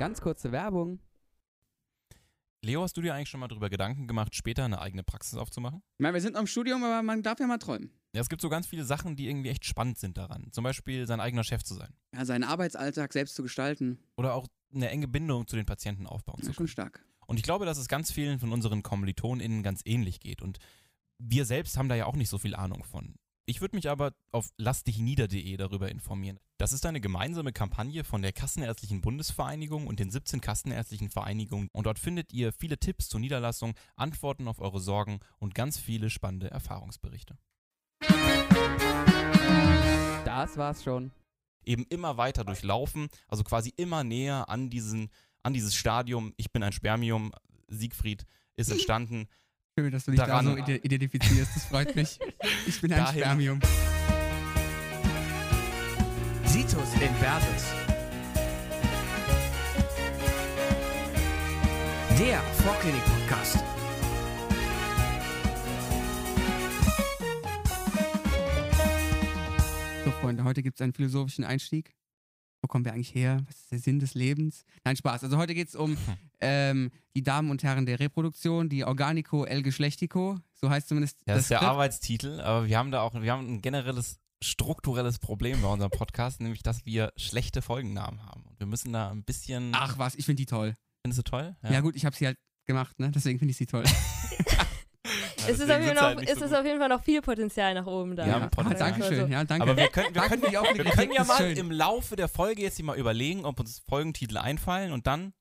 Ganz 0.00 0.22
kurze 0.22 0.50
Werbung. 0.50 0.98
Leo, 2.62 2.82
hast 2.82 2.96
du 2.96 3.02
dir 3.02 3.14
eigentlich 3.14 3.28
schon 3.28 3.38
mal 3.38 3.48
darüber 3.48 3.68
Gedanken 3.68 4.08
gemacht, 4.08 4.34
später 4.34 4.64
eine 4.64 4.80
eigene 4.80 5.02
Praxis 5.02 5.36
aufzumachen? 5.36 5.82
Ich 5.98 6.02
meine, 6.02 6.14
wir 6.14 6.22
sind 6.22 6.32
noch 6.32 6.40
im 6.40 6.46
Studium, 6.46 6.82
aber 6.82 7.02
man 7.02 7.22
darf 7.22 7.38
ja 7.38 7.46
mal 7.46 7.58
träumen. 7.58 7.90
Ja, 8.14 8.22
es 8.22 8.30
gibt 8.30 8.40
so 8.40 8.48
ganz 8.48 8.66
viele 8.66 8.84
Sachen, 8.84 9.14
die 9.14 9.28
irgendwie 9.28 9.50
echt 9.50 9.66
spannend 9.66 9.98
sind 9.98 10.16
daran. 10.16 10.48
Zum 10.52 10.64
Beispiel 10.64 11.06
sein 11.06 11.20
eigener 11.20 11.44
Chef 11.44 11.64
zu 11.64 11.74
sein. 11.74 11.92
Ja, 12.14 12.24
seinen 12.24 12.44
Arbeitsalltag 12.44 13.12
selbst 13.12 13.34
zu 13.34 13.42
gestalten, 13.42 13.98
Oder 14.16 14.32
auch 14.32 14.46
eine 14.74 14.88
enge 14.88 15.06
Bindung 15.06 15.46
zu 15.46 15.56
den 15.56 15.66
Patienten 15.66 16.06
aufbauen 16.06 16.38
ist 16.38 16.46
zu 16.46 16.52
schon 16.54 16.56
können. 16.64 16.68
stark. 16.68 17.04
Und 17.26 17.36
ich 17.36 17.42
glaube, 17.42 17.66
dass 17.66 17.76
es 17.76 17.86
ganz 17.86 18.10
vielen 18.10 18.38
von 18.38 18.54
unseren 18.54 18.82
KommilitonInnen 18.82 19.62
ganz 19.62 19.82
ähnlich 19.84 20.18
geht. 20.20 20.40
Und 20.40 20.60
wir 21.18 21.44
selbst 21.44 21.76
haben 21.76 21.90
da 21.90 21.94
ja 21.94 22.06
auch 22.06 22.16
nicht 22.16 22.30
so 22.30 22.38
viel 22.38 22.54
Ahnung 22.54 22.84
von. 22.84 23.16
Ich 23.50 23.60
würde 23.60 23.74
mich 23.74 23.90
aber 23.90 24.14
auf 24.30 24.52
lassdichnieder.de 24.58 25.56
darüber 25.56 25.90
informieren. 25.90 26.38
Das 26.56 26.72
ist 26.72 26.86
eine 26.86 27.00
gemeinsame 27.00 27.52
Kampagne 27.52 28.04
von 28.04 28.22
der 28.22 28.30
Kassenärztlichen 28.30 29.00
Bundesvereinigung 29.00 29.88
und 29.88 29.98
den 29.98 30.08
17 30.08 30.40
Kassenärztlichen 30.40 31.10
Vereinigungen. 31.10 31.68
Und 31.72 31.86
dort 31.86 31.98
findet 31.98 32.32
ihr 32.32 32.52
viele 32.52 32.78
Tipps 32.78 33.08
zur 33.08 33.18
Niederlassung, 33.18 33.74
Antworten 33.96 34.46
auf 34.46 34.60
eure 34.60 34.78
Sorgen 34.78 35.18
und 35.40 35.56
ganz 35.56 35.78
viele 35.78 36.10
spannende 36.10 36.48
Erfahrungsberichte. 36.48 37.38
Das 40.24 40.56
war's 40.56 40.84
schon. 40.84 41.10
Eben 41.64 41.86
immer 41.88 42.16
weiter 42.18 42.44
durchlaufen, 42.44 43.08
also 43.26 43.42
quasi 43.42 43.74
immer 43.76 44.04
näher 44.04 44.48
an, 44.48 44.70
diesen, 44.70 45.10
an 45.42 45.54
dieses 45.54 45.74
Stadium, 45.74 46.34
ich 46.36 46.52
bin 46.52 46.62
ein 46.62 46.70
Spermium, 46.70 47.32
Siegfried 47.66 48.26
ist 48.54 48.70
entstanden. 48.70 49.26
Schön, 49.80 49.92
dass 49.92 50.04
du 50.04 50.10
dich 50.10 50.20
Daran- 50.20 50.44
da 50.44 50.52
so 50.52 50.56
ide- 50.58 50.76
identifizierst. 50.76 51.56
Das 51.56 51.64
freut 51.64 51.96
mich. 51.96 52.18
Ich 52.66 52.80
bin 52.82 52.92
ein 52.92 52.98
Dahin- 53.02 53.20
Spermium. 53.22 53.60
Situs 56.44 56.92
Inversus. 57.00 57.64
Der 62.18 62.40
Vorklinik-Podcast. 62.62 63.58
So, 70.04 70.10
Freunde, 70.20 70.44
heute 70.44 70.62
gibt 70.62 70.76
es 70.76 70.82
einen 70.82 70.92
philosophischen 70.92 71.44
Einstieg. 71.44 71.94
Wo 72.62 72.68
kommen 72.68 72.84
wir 72.84 72.92
eigentlich 72.92 73.14
her? 73.14 73.42
Was 73.46 73.56
ist 73.56 73.72
der 73.72 73.78
Sinn 73.78 73.98
des 74.00 74.14
Lebens? 74.14 74.64
Nein, 74.84 74.96
Spaß. 74.96 75.24
Also 75.24 75.36
heute 75.38 75.54
geht 75.54 75.68
es 75.68 75.74
um 75.74 75.96
ähm, 76.40 76.90
die 77.14 77.22
Damen 77.22 77.50
und 77.50 77.62
Herren 77.62 77.86
der 77.86 77.98
Reproduktion, 78.00 78.68
die 78.68 78.84
Organico 78.84 79.44
El 79.44 79.62
Geschlechtico. 79.62 80.38
So 80.54 80.68
heißt 80.68 80.88
zumindest 80.88 81.18
Ja, 81.26 81.34
das 81.34 81.44
ist 81.44 81.50
der 81.50 81.58
Skript. 81.58 81.70
Arbeitstitel, 81.70 82.40
aber 82.40 82.66
wir 82.66 82.76
haben 82.78 82.90
da 82.90 83.00
auch, 83.02 83.14
wir 83.14 83.32
haben 83.32 83.46
ein 83.54 83.62
generelles 83.62 84.18
strukturelles 84.42 85.18
Problem 85.18 85.62
bei 85.62 85.68
unserem 85.68 85.90
Podcast, 85.90 86.40
nämlich 86.42 86.62
dass 86.62 86.84
wir 86.84 87.12
schlechte 87.16 87.62
Folgennamen 87.62 88.24
haben. 88.26 88.42
Und 88.46 88.58
wir 88.60 88.66
müssen 88.66 88.92
da 88.92 89.10
ein 89.10 89.24
bisschen. 89.24 89.72
Ach 89.74 89.98
was, 89.98 90.14
ich 90.14 90.26
finde 90.26 90.40
die 90.40 90.46
toll. 90.46 90.74
findest 91.02 91.18
du 91.18 91.30
toll? 91.30 91.56
Ja, 91.62 91.80
gut, 91.80 91.96
ich 91.96 92.04
habe 92.04 92.14
sie 92.14 92.26
halt 92.26 92.38
gemacht, 92.66 92.98
ne? 92.98 93.10
Deswegen 93.10 93.38
finde 93.38 93.50
ich 93.52 93.56
sie 93.56 93.66
toll. 93.66 93.84
Es 95.50 95.60
ist, 95.60 95.70
auf 95.70 95.80
jeden, 95.82 95.96
Fall 95.96 96.14
noch, 96.14 96.22
es 96.22 96.40
ist 96.40 96.52
auf 96.54 96.64
jeden 96.64 96.78
Fall 96.78 96.88
noch 96.88 97.02
viel 97.02 97.22
Potenzial 97.22 97.74
nach 97.74 97.86
oben 97.86 98.16
da. 98.16 98.26
Ja, 98.26 98.38
Ja, 98.38 98.46
Potenzial. 98.48 98.92
ah, 98.92 98.98
Dankeschön. 98.98 99.32
Ja, 99.32 99.44
danke. 99.44 99.62
Aber 99.62 99.76
wir 99.76 99.88
können, 99.88 100.14
wir 100.14 100.20
Danke 100.22 100.38
können, 100.40 100.52
wir 100.52 100.60
Kritik, 100.62 100.92
können 100.92 101.12
ja 101.12 101.24
mal 101.24 101.36
schön. 101.36 101.56
im 101.56 101.70
Laufe 101.70 102.16
der 102.16 102.28
Folge 102.28 102.62
jetzt 102.62 102.76
hier 102.76 102.84
mal 102.84 102.98
überlegen, 102.98 103.44
ob 103.44 103.58
uns 103.60 103.82
Folgentitel 103.88 104.36
einfallen 104.38 104.92
und 104.92 105.06
dann, 105.06 105.32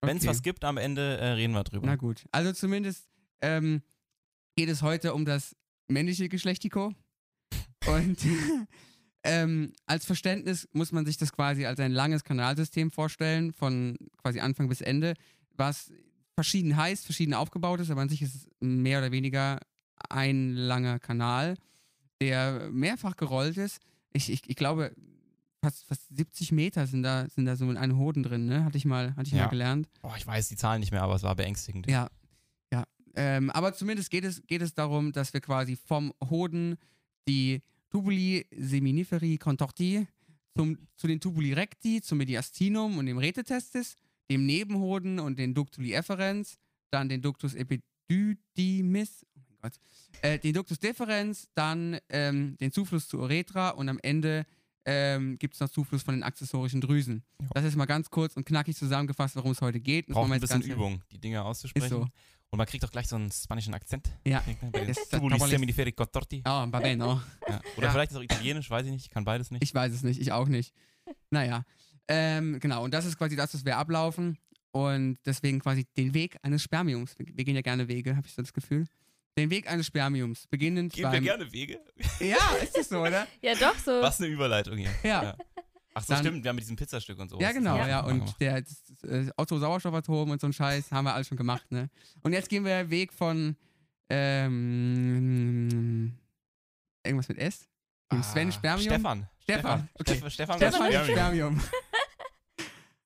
wenn 0.00 0.16
es 0.16 0.22
Okay. 0.24 0.30
was 0.30 0.42
gibt, 0.42 0.64
am 0.64 0.76
Ende 0.76 1.18
äh, 1.18 1.26
reden 1.32 1.52
wir 1.52 1.64
drüber. 1.64 1.86
Na 1.86 1.96
gut. 1.96 2.24
Also 2.32 2.52
zumindest 2.52 3.08
ähm, 3.40 3.82
geht 4.56 4.68
es 4.68 4.82
heute 4.82 5.14
um 5.14 5.24
das 5.24 5.54
männliche 5.88 6.28
Geschlechtiko. 6.28 6.92
Und 7.86 8.18
ähm, 9.24 9.72
als 9.86 10.04
Verständnis 10.06 10.68
muss 10.72 10.92
man 10.92 11.06
sich 11.06 11.16
das 11.16 11.32
quasi 11.32 11.66
als 11.66 11.78
ein 11.80 11.92
langes 11.92 12.24
Kanalsystem 12.24 12.90
vorstellen, 12.90 13.52
von 13.52 13.96
quasi 14.22 14.40
Anfang 14.40 14.68
bis 14.68 14.80
Ende, 14.80 15.14
was 15.56 15.92
verschieden 16.34 16.76
heißt, 16.76 17.04
verschieden 17.04 17.34
aufgebaut 17.34 17.80
ist, 17.80 17.90
aber 17.90 18.00
an 18.00 18.08
sich 18.08 18.22
ist 18.22 18.34
es 18.34 18.48
mehr 18.60 18.98
oder 18.98 19.12
weniger 19.12 19.60
ein 20.08 20.54
langer 20.54 20.98
Kanal, 20.98 21.56
der 22.20 22.70
mehrfach 22.70 23.16
gerollt 23.16 23.56
ist. 23.56 23.80
Ich, 24.12 24.30
ich, 24.30 24.48
ich 24.48 24.56
glaube, 24.56 24.94
fast, 25.60 25.84
fast 25.84 26.08
70 26.14 26.52
Meter 26.52 26.86
sind 26.86 27.02
da, 27.02 27.28
sind 27.28 27.46
da 27.46 27.56
so 27.56 27.70
in 27.70 27.76
einem 27.76 27.98
Hoden 27.98 28.22
drin, 28.22 28.46
ne? 28.46 28.64
Hatte 28.64 28.76
ich 28.78 28.84
mal, 28.84 29.14
hatte 29.16 29.28
ich 29.28 29.32
Ja. 29.32 29.44
mal 29.44 29.50
gelernt. 29.50 29.88
Boah, 30.00 30.16
ich 30.16 30.26
weiß 30.26 30.48
die 30.48 30.56
Zahlen 30.56 30.80
nicht 30.80 30.90
mehr, 30.92 31.02
aber 31.02 31.14
es 31.14 31.22
war 31.22 31.34
beängstigend. 31.36 31.86
Ja, 31.88 32.08
ja. 32.72 32.84
Ähm, 33.14 33.50
aber 33.50 33.74
zumindest 33.74 34.10
geht 34.10 34.24
es, 34.24 34.42
geht 34.46 34.62
es 34.62 34.74
darum, 34.74 35.12
dass 35.12 35.32
wir 35.32 35.40
quasi 35.40 35.76
vom 35.76 36.12
Hoden 36.30 36.76
die 37.28 37.62
Tubuli 37.90 38.46
seminiferi 38.56 39.36
contorti 39.38 40.06
zum, 40.56 40.78
zu 40.96 41.06
den 41.06 41.20
Tubuli 41.20 41.52
recti, 41.52 42.00
zum 42.02 42.18
Mediastinum 42.18 42.98
und 42.98 43.06
dem 43.06 43.18
Retetestis, 43.18 43.96
dem 44.30 44.46
Nebenhoden 44.46 45.18
und 45.18 45.38
den 45.38 45.54
Ductuli 45.54 45.92
efferens, 45.92 46.58
dann 46.90 47.08
den 47.08 47.22
Ductus 47.22 47.54
epididymis, 47.54 49.26
oh 49.36 49.40
mein 49.48 49.56
Gott, 49.62 49.72
äh, 50.22 50.38
den 50.38 50.52
Ductus 50.54 50.78
deferens, 50.78 51.48
dann 51.54 51.98
ähm, 52.08 52.56
den 52.58 52.72
Zufluss 52.72 53.08
zur 53.08 53.20
Uretra 53.20 53.70
und 53.70 53.88
am 53.88 53.98
Ende 54.02 54.46
ähm, 54.84 55.38
gibt 55.38 55.54
es 55.54 55.60
noch 55.60 55.68
Zufluss 55.68 56.02
von 56.02 56.14
den 56.14 56.22
accessorischen 56.22 56.80
Drüsen. 56.80 57.22
Ja. 57.40 57.48
Das 57.54 57.64
ist 57.64 57.76
mal 57.76 57.86
ganz 57.86 58.10
kurz 58.10 58.36
und 58.36 58.44
knackig 58.44 58.76
zusammengefasst, 58.76 59.36
worum 59.36 59.52
es 59.52 59.60
heute 59.60 59.80
geht. 59.80 60.08
Braucht 60.08 60.30
ein 60.30 60.40
bisschen 60.40 60.62
Übung, 60.62 61.02
die 61.12 61.18
Dinge 61.18 61.44
auszusprechen. 61.44 61.88
So. 61.88 62.08
Und 62.50 62.58
man 62.58 62.66
kriegt 62.66 62.84
auch 62.84 62.90
gleich 62.90 63.08
so 63.08 63.16
einen 63.16 63.30
spanischen 63.30 63.72
Akzent. 63.72 64.10
Ja. 64.26 64.42
Seminiferi 65.46 65.92
contorti. 65.92 66.42
Ah, 66.44 66.66
va 66.70 66.80
bene. 66.80 67.06
Oder 67.06 67.22
Ja. 67.48 67.60
vielleicht 67.90 68.10
ist 68.10 68.16
es 68.16 68.18
auch 68.18 68.22
italienisch, 68.24 68.68
weiß 68.68 68.84
ich 68.86 68.92
nicht, 68.92 69.06
ich 69.06 69.10
kann 69.10 69.24
beides 69.24 69.50
nicht. 69.50 69.62
Ich 69.62 69.72
weiß 69.74 69.92
es 69.92 70.02
nicht, 70.02 70.20
ich 70.20 70.32
auch 70.32 70.48
nicht. 70.48 70.74
Naja, 71.30 71.64
ähm, 72.12 72.58
genau, 72.60 72.84
und 72.84 72.92
das 72.92 73.06
ist 73.06 73.16
quasi 73.16 73.36
das, 73.36 73.54
was 73.54 73.64
wir 73.64 73.78
ablaufen. 73.78 74.36
Und 74.74 75.18
deswegen 75.26 75.60
quasi 75.60 75.84
den 75.96 76.12
Weg 76.14 76.36
eines 76.42 76.62
Spermiums. 76.62 77.14
Wir, 77.18 77.44
gehen 77.44 77.54
ja 77.54 77.60
gerne 77.62 77.88
Wege, 77.88 78.16
habe 78.16 78.26
ich 78.26 78.32
so 78.34 78.40
das 78.42 78.52
Gefühl. 78.54 78.86
Den 79.36 79.50
Weg 79.50 79.70
eines 79.70 79.86
Spermiums, 79.86 80.46
beginnend 80.46 80.92
Gehen 80.94 81.04
wir 81.04 81.10
beim... 81.10 81.24
gerne 81.24 81.50
Wege? 81.52 81.78
Ja, 82.20 82.36
ist 82.62 82.76
das 82.76 82.88
so, 82.88 83.00
oder? 83.00 83.26
Ja, 83.42 83.54
doch 83.54 83.76
so. 83.78 84.00
Was 84.02 84.18
eine 84.20 84.28
Überleitung 84.30 84.76
hier. 84.78 84.90
Ja, 85.02 85.22
Ja. 85.22 85.36
Ach 85.94 86.02
so, 86.02 86.14
Dann- 86.14 86.22
stimmt, 86.24 86.42
wir 86.42 86.48
haben 86.48 86.56
mit 86.56 86.64
diesem 86.64 86.76
Pizzastück 86.76 87.18
und 87.18 87.28
so. 87.28 87.38
ja 87.38 87.52
genau, 87.52 87.76
ja. 87.76 87.86
Ja. 87.88 88.00
Und 88.00 88.34
der 88.40 88.62
das, 88.62 88.82
das, 89.02 89.10
äh, 89.10 89.30
Otto-Sauerstoffatom 89.36 90.30
und 90.30 90.40
so 90.40 90.46
ein 90.46 90.54
Scheiß 90.54 90.90
haben 90.90 91.04
wir 91.04 91.12
alles 91.14 91.28
schon 91.28 91.36
gemacht, 91.36 91.70
ne? 91.70 91.90
Und 92.22 92.32
jetzt 92.32 92.48
gehen 92.48 92.64
wir 92.64 92.84
den 92.84 92.88
Weg 92.90 93.12
von 93.12 93.56
ähm, 94.08 96.14
irgendwas 97.04 97.28
mit 97.28 97.36
S? 97.38 97.68
Dem 98.10 98.22
Sven 98.22 98.48
Ah, 98.48 98.52
Spermium? 98.52 98.88
Stefan. 98.90 99.26
Stefan, 99.42 99.88
okay. 99.98 100.12
Stefan, 100.14 100.30
Stefan, 100.30 100.56
Stefan 100.58 100.88
Stefan 100.90 101.06
Spermium. 101.10 101.60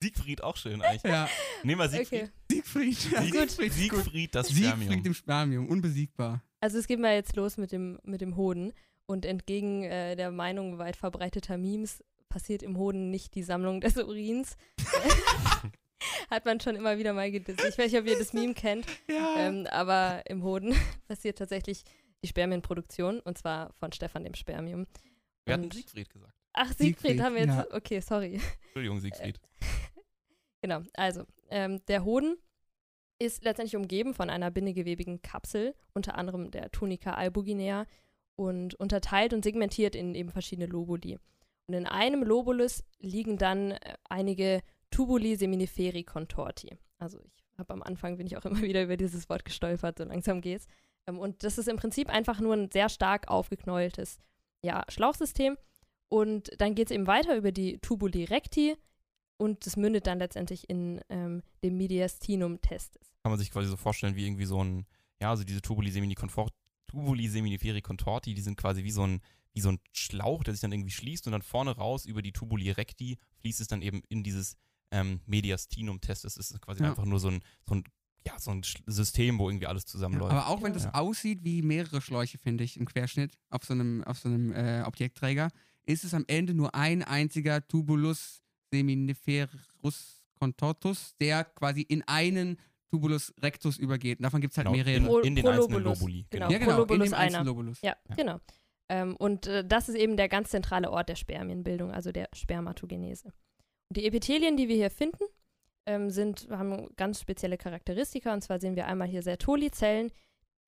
Siegfried 0.06 0.42
auch 0.42 0.56
schön 0.56 0.82
eigentlich. 0.82 1.02
Ja, 1.10 1.28
Nehmen 1.62 1.80
wir 1.80 1.88
Siegfried. 1.88 2.22
Okay. 2.24 2.30
Siegfried. 2.50 3.10
Ja, 3.12 3.22
Sieg, 3.22 3.34
Siegfried. 3.34 3.72
Siegfried, 3.72 4.34
das 4.34 4.50
Spermium. 4.50 4.78
Siegfried 4.80 5.06
im 5.06 5.14
Spermium, 5.14 5.68
unbesiegbar. 5.68 6.42
Also 6.60 6.78
es 6.78 6.86
geht 6.86 6.98
mal 7.00 7.14
jetzt 7.14 7.36
los 7.36 7.56
mit 7.56 7.72
dem, 7.72 7.98
mit 8.04 8.20
dem 8.20 8.36
Hoden. 8.36 8.72
Und 9.06 9.24
entgegen 9.24 9.84
äh, 9.84 10.16
der 10.16 10.32
Meinung 10.32 10.78
weit 10.78 10.96
verbreiteter 10.96 11.56
Memes 11.58 12.02
passiert 12.28 12.62
im 12.64 12.76
Hoden 12.76 13.10
nicht 13.10 13.34
die 13.36 13.42
Sammlung 13.44 13.80
des 13.80 13.96
Urins. 13.96 14.56
Hat 16.30 16.44
man 16.44 16.60
schon 16.60 16.76
immer 16.76 16.98
wieder 16.98 17.12
mal 17.12 17.30
gedisst. 17.30 17.60
Ich 17.64 17.78
weiß 17.78 17.92
nicht, 17.92 18.00
ob 18.00 18.06
ihr 18.06 18.18
das 18.18 18.32
Meme 18.32 18.54
kennt, 18.54 18.86
Ja. 19.08 19.36
ähm, 19.38 19.66
aber 19.70 20.22
im 20.28 20.42
Hoden 20.42 20.74
passiert 21.08 21.38
tatsächlich 21.38 21.84
die 22.22 22.28
Spermienproduktion 22.28 23.20
und 23.20 23.38
zwar 23.38 23.72
von 23.74 23.92
Stefan 23.92 24.24
dem 24.24 24.34
Spermium. 24.34 24.86
Wir 25.44 25.54
hatten 25.54 25.64
Und- 25.64 25.74
Siegfried 25.74 26.10
gesagt. 26.10 26.32
Ach, 26.58 26.68
Siegfried, 26.68 26.86
Siegfried, 26.86 27.20
haben 27.20 27.34
wir 27.34 27.42
jetzt. 27.42 27.54
ja. 27.54 27.66
Okay, 27.70 28.00
sorry. 28.00 28.40
Entschuldigung, 28.64 28.98
Siegfried. 29.00 29.38
Genau, 30.66 30.82
also 30.94 31.22
ähm, 31.48 31.80
der 31.86 32.04
Hoden 32.04 32.38
ist 33.20 33.44
letztendlich 33.44 33.76
umgeben 33.76 34.14
von 34.14 34.30
einer 34.30 34.50
bindegewebigen 34.50 35.22
Kapsel, 35.22 35.76
unter 35.94 36.16
anderem 36.18 36.50
der 36.50 36.72
Tunica 36.72 37.14
albuginea 37.14 37.86
und 38.34 38.74
unterteilt 38.74 39.32
und 39.32 39.44
segmentiert 39.44 39.94
in 39.94 40.16
eben 40.16 40.30
verschiedene 40.30 40.66
Lobuli. 40.66 41.20
Und 41.68 41.74
in 41.74 41.86
einem 41.86 42.24
Lobulus 42.24 42.82
liegen 42.98 43.38
dann 43.38 43.70
äh, 43.70 43.94
einige 44.08 44.60
Tubuli 44.90 45.36
seminiferi 45.36 46.02
contorti. 46.02 46.76
Also 46.98 47.20
ich 47.20 47.58
habe 47.58 47.72
am 47.72 47.84
Anfang 47.84 48.16
bin 48.16 48.26
ich 48.26 48.36
auch 48.36 48.44
immer 48.44 48.62
wieder 48.62 48.82
über 48.82 48.96
dieses 48.96 49.28
Wort 49.28 49.44
gestolpert, 49.44 49.98
so 49.98 50.04
langsam 50.04 50.40
geht's. 50.40 50.66
Ähm, 51.06 51.20
und 51.20 51.44
das 51.44 51.58
ist 51.58 51.68
im 51.68 51.76
Prinzip 51.76 52.08
einfach 52.08 52.40
nur 52.40 52.54
ein 52.54 52.72
sehr 52.72 52.88
stark 52.88 53.28
aufgeknäultes 53.28 54.18
ja, 54.64 54.82
Schlauchsystem. 54.88 55.56
Und 56.08 56.50
dann 56.60 56.74
geht 56.74 56.90
es 56.90 56.90
eben 56.90 57.06
weiter 57.06 57.36
über 57.36 57.52
die 57.52 57.78
Tubuli 57.78 58.24
recti, 58.24 58.76
und 59.38 59.66
das 59.66 59.76
mündet 59.76 60.06
dann 60.06 60.18
letztendlich 60.18 60.68
in 60.70 61.00
ähm, 61.08 61.42
dem 61.62 61.76
Mediastinum 61.76 62.60
testis. 62.60 63.02
Kann 63.22 63.30
man 63.32 63.38
sich 63.38 63.50
quasi 63.50 63.68
so 63.68 63.76
vorstellen 63.76 64.16
wie 64.16 64.24
irgendwie 64.26 64.44
so 64.46 64.62
ein, 64.62 64.86
ja, 65.20 65.30
also 65.30 65.44
diese 65.44 65.62
Tubuli 65.62 65.90
semini 65.90 66.14
confor- 66.14 66.50
Tubuli 66.86 67.28
seminiferi 67.28 67.82
contorti, 67.82 68.34
die 68.34 68.42
sind 68.42 68.56
quasi 68.56 68.84
wie 68.84 68.90
so 68.92 69.06
ein 69.06 69.20
wie 69.52 69.60
so 69.62 69.70
ein 69.70 69.78
Schlauch, 69.92 70.44
der 70.44 70.52
sich 70.52 70.60
dann 70.60 70.70
irgendwie 70.72 70.90
schließt 70.90 71.26
und 71.26 71.32
dann 71.32 71.40
vorne 71.40 71.74
raus 71.74 72.04
über 72.04 72.20
die 72.20 72.32
Tubuli 72.32 72.70
recti 72.70 73.16
fließt 73.40 73.62
es 73.62 73.68
dann 73.68 73.80
eben 73.80 74.02
in 74.10 74.22
dieses 74.22 74.54
ähm, 74.90 75.20
Mediastinum 75.24 76.02
testis. 76.02 76.34
Das 76.34 76.50
ist 76.50 76.60
quasi 76.60 76.82
Ja. 76.82 76.90
einfach 76.90 77.06
nur 77.06 77.18
so 77.18 77.28
ein, 77.28 77.40
so 77.66 77.74
ein, 77.76 77.84
ja, 78.26 78.38
so 78.38 78.50
ein 78.50 78.60
System, 78.86 79.38
wo 79.38 79.48
irgendwie 79.48 79.66
alles 79.66 79.84
Ja, 79.84 79.88
zusammenläuft. 79.88 80.32
aber 80.32 80.48
auch 80.48 80.62
wenn 80.62 80.74
das 80.74 80.84
Ja. 80.84 80.92
aussieht 80.94 81.42
wie 81.42 81.62
mehrere 81.62 82.02
Schläuche, 82.02 82.36
finde 82.36 82.64
ich, 82.64 82.76
im 82.76 82.84
Querschnitt 82.84 83.38
auf 83.48 83.64
so 83.64 83.72
einem, 83.72 84.04
auf 84.04 84.18
so 84.18 84.28
einem 84.28 84.52
äh, 84.52 84.82
Objektträger, 84.84 85.48
ist 85.86 86.04
es 86.04 86.12
am 86.12 86.24
Ende 86.28 86.52
nur 86.52 86.74
ein 86.74 87.02
einziger 87.02 87.66
Tubulus 87.66 88.42
seminiferus 88.72 90.22
contortus, 90.38 91.14
der 91.20 91.44
quasi 91.44 91.82
in 91.82 92.02
einen 92.06 92.58
Tubulus 92.90 93.32
rectus 93.40 93.78
übergeht. 93.78 94.18
Und 94.18 94.24
davon 94.24 94.40
gibt 94.40 94.52
es 94.52 94.58
halt 94.58 94.66
Genau, 94.68 94.76
mehrere. 94.76 95.20
in, 95.22 95.28
in 95.28 95.36
den 95.36 95.46
einzelnen. 95.46 95.82
Lobuli. 95.82 96.26
Genau. 96.30 96.50
ja, 96.50 96.58
genau, 96.58 96.82
in 96.82 96.88
dem 96.88 97.02
einer. 97.02 97.16
einzelnen 97.18 97.46
Lobulus. 97.46 97.80
Ja, 97.82 97.96
Ja. 98.08 98.14
genau. 98.14 98.40
Ähm, 98.88 99.16
und 99.16 99.46
äh, 99.48 99.64
das 99.66 99.88
ist 99.88 99.96
eben 99.96 100.16
der 100.16 100.28
ganz 100.28 100.50
zentrale 100.50 100.90
Ort 100.92 101.08
der 101.08 101.16
Spermienbildung, 101.16 101.90
also 101.90 102.12
der 102.12 102.28
Spermatogenese. 102.32 103.32
Und 103.88 103.96
die 103.96 104.06
Epithelien, 104.06 104.56
die 104.56 104.68
wir 104.68 104.76
hier 104.76 104.90
finden, 104.90 105.24
ähm, 105.86 106.10
sind, 106.10 106.46
haben 106.50 106.88
ganz 106.96 107.20
spezielle 107.20 107.58
Charakteristika. 107.58 108.32
Und 108.32 108.42
zwar 108.42 108.60
sehen 108.60 108.76
wir 108.76 108.86
einmal 108.86 109.08
hier 109.08 109.22
Sertoli-Zellen, 109.22 110.12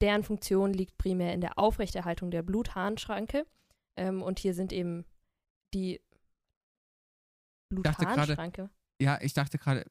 deren 0.01 0.25
Funktion 0.25 0.73
liegt 0.73 0.99
primär 0.99 1.33
in 1.33 1.41
der 1.41 1.59
Aufrechterhaltung 1.59 2.31
der 2.33 2.43
Blutharnschranke. 2.43 3.47
Ähm, 3.97 4.23
und 4.23 4.41
hier 4.41 4.55
sind 4.55 4.73
eben 4.73 5.05
die 5.75 6.01
Blutharnschranke. 7.69 8.71
Ja, 9.01 9.19
ich 9.21 9.33
dachte 9.35 9.59
gerade, 9.59 9.85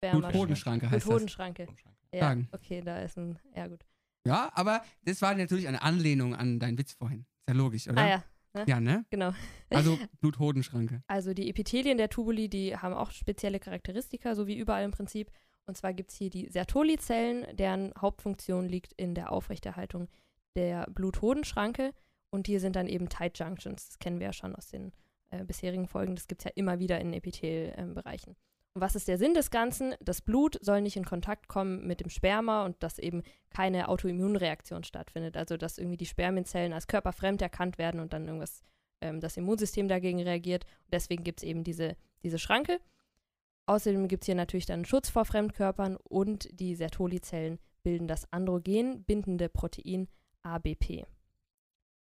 Bluthodenschranke 0.00 0.86
heißt 0.86 0.96
das. 0.96 1.04
Bluthodenschranke. 1.04 1.66
Ja, 2.12 2.20
Sagen. 2.20 2.48
okay, 2.52 2.80
da 2.82 3.00
ist 3.00 3.16
ein, 3.18 3.38
ja 3.54 3.66
gut. 3.66 3.84
Ja, 4.26 4.50
aber 4.54 4.82
das 5.02 5.22
war 5.22 5.34
natürlich 5.34 5.68
eine 5.68 5.82
Anlehnung 5.82 6.34
an 6.34 6.58
deinen 6.58 6.78
Witz 6.78 6.92
vorhin. 6.94 7.20
Ist 7.20 7.48
ja 7.48 7.54
logisch, 7.54 7.88
oder? 7.88 8.02
Ah 8.02 8.08
ja, 8.08 8.64
Ja, 8.66 8.80
ne? 8.80 9.04
genau. 9.10 9.32
Also 9.70 9.98
Bluthodenschranke. 10.20 11.02
Also 11.06 11.34
die 11.34 11.48
Epithelien 11.48 11.98
der 11.98 12.08
Tubuli, 12.08 12.48
die 12.48 12.76
haben 12.76 12.94
auch 12.94 13.10
spezielle 13.10 13.60
Charakteristika, 13.60 14.34
so 14.34 14.46
wie 14.46 14.56
überall 14.56 14.84
im 14.84 14.90
Prinzip. 14.90 15.30
Und 15.66 15.76
zwar 15.76 15.92
gibt 15.94 16.10
es 16.10 16.16
hier 16.16 16.30
die 16.30 16.48
Sertoli-Zellen, 16.48 17.56
deren 17.56 17.92
Hauptfunktion 18.00 18.68
liegt 18.68 18.92
in 18.94 19.14
der 19.14 19.32
Aufrechterhaltung 19.32 20.08
der 20.56 20.86
Bluthodenschranke. 20.90 21.92
Und 22.30 22.46
hier 22.46 22.60
sind 22.60 22.76
dann 22.76 22.88
eben 22.88 23.08
Tight 23.08 23.38
Junctions. 23.38 23.88
Das 23.88 23.98
kennen 23.98 24.18
wir 24.20 24.26
ja 24.28 24.32
schon 24.32 24.54
aus 24.54 24.68
den 24.68 24.92
äh, 25.30 25.44
bisherigen 25.44 25.86
Folgen. 25.86 26.14
Das 26.14 26.28
gibt 26.28 26.42
es 26.42 26.44
ja 26.44 26.52
immer 26.54 26.78
wieder 26.78 27.00
in 27.00 27.12
Epithelbereichen. 27.12 28.36
und 28.74 28.80
was 28.80 28.94
ist 28.96 29.08
der 29.08 29.18
Sinn 29.18 29.34
des 29.34 29.50
Ganzen? 29.50 29.94
Das 30.00 30.20
Blut 30.20 30.58
soll 30.60 30.82
nicht 30.82 30.96
in 30.96 31.04
Kontakt 31.04 31.48
kommen 31.48 31.86
mit 31.86 32.00
dem 32.00 32.10
Sperma 32.10 32.64
und 32.64 32.82
dass 32.82 32.98
eben 32.98 33.22
keine 33.50 33.88
Autoimmunreaktion 33.88 34.84
stattfindet. 34.84 35.36
Also 35.36 35.56
dass 35.56 35.78
irgendwie 35.78 35.96
die 35.96 36.06
Spermienzellen 36.06 36.72
als 36.72 36.86
körperfremd 36.86 37.42
erkannt 37.42 37.78
werden 37.78 38.00
und 38.00 38.12
dann 38.12 38.26
irgendwas 38.26 38.62
ähm, 39.00 39.20
das 39.20 39.36
Immunsystem 39.36 39.88
dagegen 39.88 40.22
reagiert. 40.22 40.64
Und 40.64 40.94
deswegen 40.94 41.24
gibt 41.24 41.40
es 41.40 41.48
eben 41.48 41.64
diese, 41.64 41.96
diese 42.22 42.38
Schranke. 42.38 42.80
Außerdem 43.66 44.06
gibt 44.06 44.22
es 44.22 44.26
hier 44.26 44.36
natürlich 44.36 44.66
dann 44.66 44.84
Schutz 44.84 45.08
vor 45.08 45.24
Fremdkörpern 45.24 45.96
und 45.96 46.48
die 46.60 46.76
Sertoli-Zellen 46.76 47.58
bilden 47.82 48.06
das 48.06 48.32
Androgen 48.32 49.02
bindende 49.04 49.48
Protein 49.48 50.08
ABP. 50.42 51.04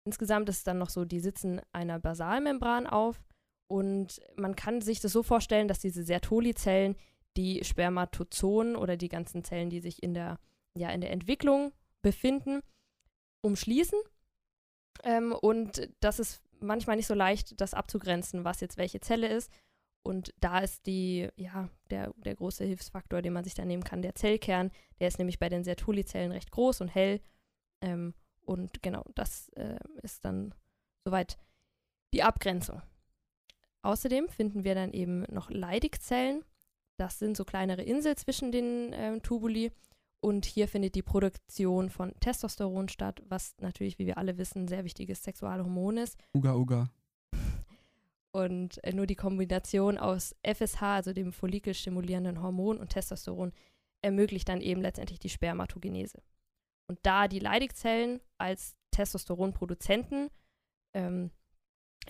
Insgesamt 0.06 0.50
ist 0.50 0.58
es 0.58 0.64
dann 0.64 0.78
noch 0.78 0.90
so, 0.90 1.06
die 1.06 1.20
sitzen 1.20 1.62
einer 1.72 2.00
Basalmembran 2.00 2.88
auf 2.88 3.22
und 3.68 4.20
man 4.36 4.56
kann 4.56 4.82
sich 4.82 5.00
das 5.00 5.14
so 5.14 5.24
vorstellen, 5.24 5.68
dass 5.68 5.80
diese 5.80 6.04
Sertoli-Zellen 6.04 6.96
die 7.38 7.64
Spermatozoen 7.64 8.76
oder 8.76 8.98
die 8.98 9.10
ganzen 9.10 9.44
Zellen, 9.44 9.70
die 9.70 9.80
sich 9.80 10.04
in 10.04 10.14
der, 10.14 10.40
ja, 10.78 10.90
in 10.90 11.02
der 11.02 11.12
Entwicklung 11.12 11.74
befinden, 12.02 12.62
umschließen. 13.42 14.00
Ähm, 15.04 15.34
und 15.34 15.90
das 16.00 16.20
ist 16.20 16.44
manchmal 16.60 16.98
nicht 16.98 17.08
so 17.08 17.14
leicht, 17.14 17.60
das 17.60 17.74
abzugrenzen, 17.74 18.44
was 18.44 18.62
jetzt 18.62 18.78
welche 18.78 19.00
Zelle 19.00 19.28
ist. 19.28 19.52
Und 20.06 20.34
da 20.40 20.60
ist 20.60 20.86
die, 20.86 21.30
ja, 21.38 21.70
der, 21.90 22.14
der 22.18 22.36
große 22.36 22.66
Hilfsfaktor, 22.66 23.22
den 23.22 23.34
man 23.34 23.46
sich 23.46 23.54
da 23.54 23.64
nehmen 23.66 23.84
kann, 23.84 24.02
der 24.02 24.16
Zellkern. 24.16 24.70
Der 25.00 25.08
ist 25.08 25.18
nämlich 25.18 25.40
bei 25.40 25.50
den 25.50 25.64
Sertoli-Zellen 25.64 26.32
recht 26.32 26.52
groß 26.52 26.82
und 26.82 26.90
hell. 26.90 27.22
Ähm, 27.82 28.14
und 28.46 28.82
genau, 28.82 29.04
das 29.16 29.50
äh, 29.50 29.78
ist 30.02 30.26
dann 30.26 30.54
soweit 31.06 31.38
die 32.14 32.24
Abgrenzung. 32.24 32.82
Außerdem 33.82 34.30
finden 34.30 34.64
wir 34.64 34.76
dann 34.76 34.94
eben 34.94 35.26
noch 35.32 35.50
Leidigzellen. 35.50 36.44
Das 36.98 37.20
sind 37.20 37.36
so 37.36 37.44
kleinere 37.44 37.82
Inseln 37.82 38.16
zwischen 38.18 38.52
den 38.52 38.92
ähm, 38.94 39.22
Tubuli. 39.22 39.72
Und 40.22 40.46
hier 40.46 40.70
findet 40.70 40.96
die 40.96 41.02
Produktion 41.02 41.90
von 41.90 42.18
Testosteron 42.22 42.88
statt, 42.88 43.22
was 43.28 43.56
natürlich, 43.60 44.00
wie 44.00 44.06
wir 44.06 44.18
alle 44.18 44.38
wissen, 44.38 44.64
ein 44.64 44.68
sehr 44.70 44.86
wichtiges 44.86 45.22
Sexualhormon 45.24 45.98
ist. 45.98 46.18
Uga 46.34 46.56
Uga. 46.56 46.90
Und 48.32 48.82
äh, 48.86 48.94
nur 48.94 49.06
die 49.06 49.16
Kombination 49.16 49.98
aus 49.98 50.34
FSH, 50.44 50.82
also 50.82 51.14
dem 51.14 51.34
follikelstimulierenden 51.34 52.42
Hormon, 52.42 52.78
und 52.78 52.90
Testosteron 52.90 53.52
ermöglicht 54.02 54.48
dann 54.48 54.62
eben 54.62 54.82
letztendlich 54.82 55.20
die 55.20 55.30
Spermatogenese. 55.30 56.22
Und 56.94 57.00
da 57.02 57.28
die 57.28 57.40
Leidigzellen 57.40 58.22
als 58.38 58.76
Testosteronproduzenten 58.92 60.30
ähm, 60.94 61.32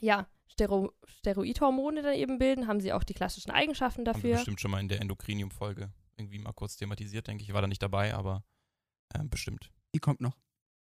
ja, 0.01 0.27
Stero 0.45 0.91
Steroidhormone 1.05 2.01
dann 2.01 2.15
eben 2.15 2.37
bilden, 2.37 2.67
haben 2.67 2.81
sie 2.81 2.91
auch 2.91 3.05
die 3.05 3.13
klassischen 3.13 3.49
Eigenschaften 3.51 4.01
Haben 4.01 4.07
wir 4.07 4.13
dafür. 4.13 4.33
bestimmt 4.33 4.59
schon 4.59 4.71
mal 4.71 4.81
in 4.81 4.89
der 4.89 4.99
Endokrinium-Folge 4.99 5.93
irgendwie 6.17 6.37
mal 6.37 6.51
kurz 6.51 6.75
thematisiert, 6.75 7.27
denke 7.27 7.43
ich. 7.43 7.47
Ich 7.47 7.53
war 7.53 7.61
da 7.61 7.67
nicht 7.69 7.81
dabei, 7.81 8.13
aber 8.13 8.43
ähm, 9.15 9.29
bestimmt. 9.29 9.71
Die 9.95 9.99
kommt 9.99 10.19
noch. 10.19 10.37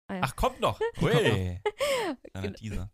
Ah 0.08 0.16
ja. 0.16 0.22
Ach, 0.24 0.36
kommt 0.38 0.62
noch. 0.62 0.80
Hui. 1.02 1.60
Genau. 2.34 2.52
Teaser. 2.52 2.92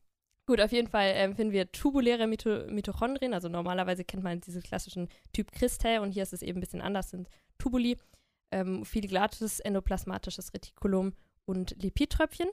Gut, 0.48 0.60
auf 0.60 0.72
jeden 0.72 0.88
Fall 0.88 1.12
ähm, 1.14 1.36
finden 1.36 1.54
wir 1.54 1.72
tubuläre 1.72 2.26
Mito 2.26 2.66
Mitochondrien. 2.68 3.36
Also 3.36 3.48
normalerweise 3.48 4.04
kennt 4.04 4.24
man 4.24 4.42
diese 4.42 4.62
klassischen 4.62 5.08
Typ 5.34 5.52
Christae 5.52 6.00
und 6.00 6.12
hier 6.12 6.24
ist 6.24 6.34
es 6.34 6.42
eben 6.42 6.58
ein 6.58 6.62
bisschen 6.62 6.82
anders, 6.82 7.12
sind 7.12 7.30
Tubuli, 7.60 7.98
ähm, 8.52 8.86
filiglates 8.86 9.60
endoplasmatisches 9.60 10.54
Retikulum 10.54 11.14
und 11.46 11.76
Lipidtröpfchen. 11.82 12.50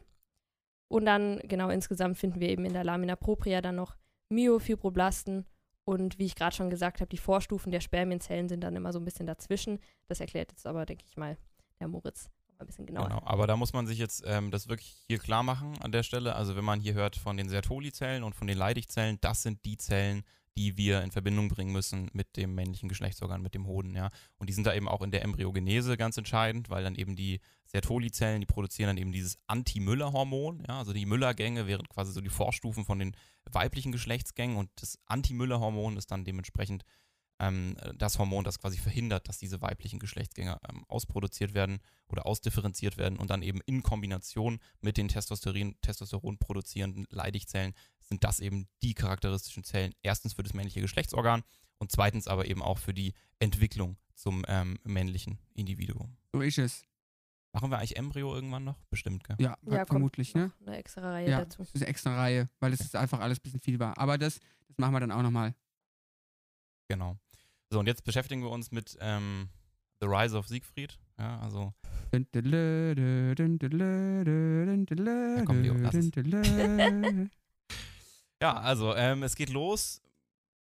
Und 0.88 1.06
dann, 1.06 1.40
genau, 1.44 1.68
insgesamt 1.70 2.18
finden 2.18 2.40
wir 2.40 2.48
eben 2.48 2.64
in 2.64 2.72
der 2.72 2.84
Lamina 2.84 3.16
propria 3.16 3.60
dann 3.60 3.76
noch 3.76 3.96
Myofibroblasten 4.28 5.46
und 5.84 6.18
wie 6.18 6.26
ich 6.26 6.34
gerade 6.34 6.54
schon 6.54 6.68
gesagt 6.68 7.00
habe, 7.00 7.08
die 7.08 7.16
Vorstufen 7.16 7.70
der 7.70 7.80
Spermienzellen 7.80 8.48
sind 8.48 8.62
dann 8.62 8.74
immer 8.74 8.92
so 8.92 8.98
ein 8.98 9.04
bisschen 9.04 9.26
dazwischen. 9.26 9.78
Das 10.08 10.20
erklärt 10.20 10.50
jetzt 10.50 10.66
aber, 10.66 10.84
denke 10.84 11.04
ich 11.08 11.16
mal, 11.16 11.38
der 11.78 11.86
Moritz 11.86 12.28
ein 12.58 12.66
bisschen 12.66 12.86
genauer. 12.86 13.08
Genau, 13.08 13.22
aber 13.24 13.46
da 13.46 13.56
muss 13.56 13.72
man 13.72 13.86
sich 13.86 13.98
jetzt 13.98 14.24
ähm, 14.26 14.50
das 14.50 14.68
wirklich 14.68 14.96
hier 15.06 15.18
klar 15.18 15.44
machen 15.44 15.78
an 15.82 15.92
der 15.92 16.02
Stelle. 16.02 16.34
Also 16.34 16.56
wenn 16.56 16.64
man 16.64 16.80
hier 16.80 16.94
hört 16.94 17.14
von 17.14 17.36
den 17.36 17.48
Sertoli-Zellen 17.48 18.24
und 18.24 18.34
von 18.34 18.48
den 18.48 18.58
Leidigzellen, 18.58 19.18
das 19.20 19.42
sind 19.42 19.64
die 19.64 19.76
Zellen, 19.76 20.24
die 20.56 20.76
wir 20.76 21.02
in 21.02 21.10
Verbindung 21.10 21.48
bringen 21.48 21.72
müssen 21.72 22.08
mit 22.12 22.36
dem 22.36 22.54
männlichen 22.54 22.88
Geschlechtsorgan, 22.88 23.42
mit 23.42 23.54
dem 23.54 23.66
Hoden, 23.66 23.94
ja. 23.94 24.10
Und 24.38 24.48
die 24.48 24.54
sind 24.54 24.66
da 24.66 24.74
eben 24.74 24.88
auch 24.88 25.02
in 25.02 25.10
der 25.10 25.22
Embryogenese 25.22 25.96
ganz 25.96 26.16
entscheidend, 26.16 26.70
weil 26.70 26.82
dann 26.82 26.94
eben 26.94 27.14
die 27.14 27.40
Sertoli-Zellen, 27.66 28.40
die 28.40 28.46
produzieren 28.46 28.88
dann 28.88 28.96
eben 28.96 29.12
dieses 29.12 29.38
Anti-Müller-Hormon, 29.46 30.64
ja. 30.66 30.78
Also 30.78 30.92
die 30.92 31.06
Müller-Gänge 31.06 31.66
wären 31.66 31.88
quasi 31.88 32.12
so 32.12 32.20
die 32.20 32.30
Vorstufen 32.30 32.84
von 32.84 32.98
den 32.98 33.16
weiblichen 33.50 33.92
Geschlechtsgängen 33.92 34.56
und 34.56 34.70
das 34.76 34.98
Anti-Müller-Hormon 35.06 35.96
ist 35.96 36.10
dann 36.10 36.24
dementsprechend 36.24 36.84
ähm, 37.38 37.76
das 37.96 38.18
Hormon, 38.18 38.44
das 38.44 38.58
quasi 38.58 38.78
verhindert, 38.78 39.28
dass 39.28 39.38
diese 39.38 39.60
weiblichen 39.60 39.98
Geschlechtsgänge 39.98 40.58
ähm, 40.68 40.84
ausproduziert 40.88 41.54
werden 41.54 41.80
oder 42.08 42.26
ausdifferenziert 42.26 42.96
werden 42.96 43.18
und 43.18 43.30
dann 43.30 43.42
eben 43.42 43.60
in 43.66 43.82
Kombination 43.82 44.58
mit 44.80 44.96
den 44.96 45.08
Testosteron, 45.08 45.76
Testosteron 45.82 46.38
produzierenden 46.38 47.06
Leidigzellen 47.10 47.74
sind 48.08 48.24
das 48.24 48.40
eben 48.40 48.68
die 48.82 48.94
charakteristischen 48.94 49.64
Zellen. 49.64 49.92
Erstens 50.02 50.34
für 50.34 50.42
das 50.42 50.54
männliche 50.54 50.80
Geschlechtsorgan 50.80 51.42
und 51.78 51.92
zweitens 51.92 52.26
aber 52.28 52.46
eben 52.46 52.62
auch 52.62 52.78
für 52.78 52.94
die 52.94 53.12
Entwicklung 53.38 53.96
zum 54.14 54.44
ähm, 54.48 54.78
männlichen 54.84 55.38
Individuum. 55.54 56.16
So 56.32 56.40
ist 56.40 56.58
es. 56.58 56.82
Machen 57.52 57.70
wir 57.70 57.78
eigentlich 57.78 57.96
Embryo 57.96 58.34
irgendwann 58.34 58.64
noch? 58.64 58.78
Bestimmt, 58.90 59.24
gell? 59.24 59.36
Ja, 59.40 59.56
Ja, 59.62 59.78
kommt 59.78 59.88
vermutlich, 59.88 60.34
ne? 60.34 60.52
Eine 60.66 60.76
extra 60.76 61.00
Reihe 61.10 61.30
Ja, 61.30 61.38
dazu. 61.40 61.58
das 61.58 61.68
ist 61.70 61.76
eine 61.82 61.86
extra 61.86 62.14
Reihe, 62.16 62.48
weil 62.60 62.72
es 62.72 62.80
ist 62.80 62.94
einfach 62.96 63.20
alles 63.20 63.38
ein 63.38 63.42
bisschen 63.42 63.60
viel 63.60 63.78
war. 63.78 63.96
Aber 63.98 64.18
das, 64.18 64.40
das 64.68 64.76
machen 64.78 64.92
wir 64.92 65.00
dann 65.00 65.10
auch 65.12 65.22
nochmal. 65.22 65.54
Genau. 66.88 67.16
So, 67.70 67.78
und 67.80 67.86
jetzt 67.86 68.04
beschäftigen 68.04 68.42
wir 68.42 68.50
uns 68.50 68.70
mit 68.72 68.96
ähm, 69.00 69.48
The 70.00 70.06
Rise 70.06 70.36
of 70.36 70.46
Siegfried. 70.48 70.98
Ja, 71.18 71.40
also 71.40 71.72
Ja, 72.12 72.20
komm, 75.44 75.62
Leo, 75.62 75.74
lass 75.74 75.94
es. 75.94 76.10
Ja, 78.42 78.54
also 78.54 78.94
ähm, 78.94 79.22
es 79.22 79.34
geht 79.34 79.50
los 79.50 80.02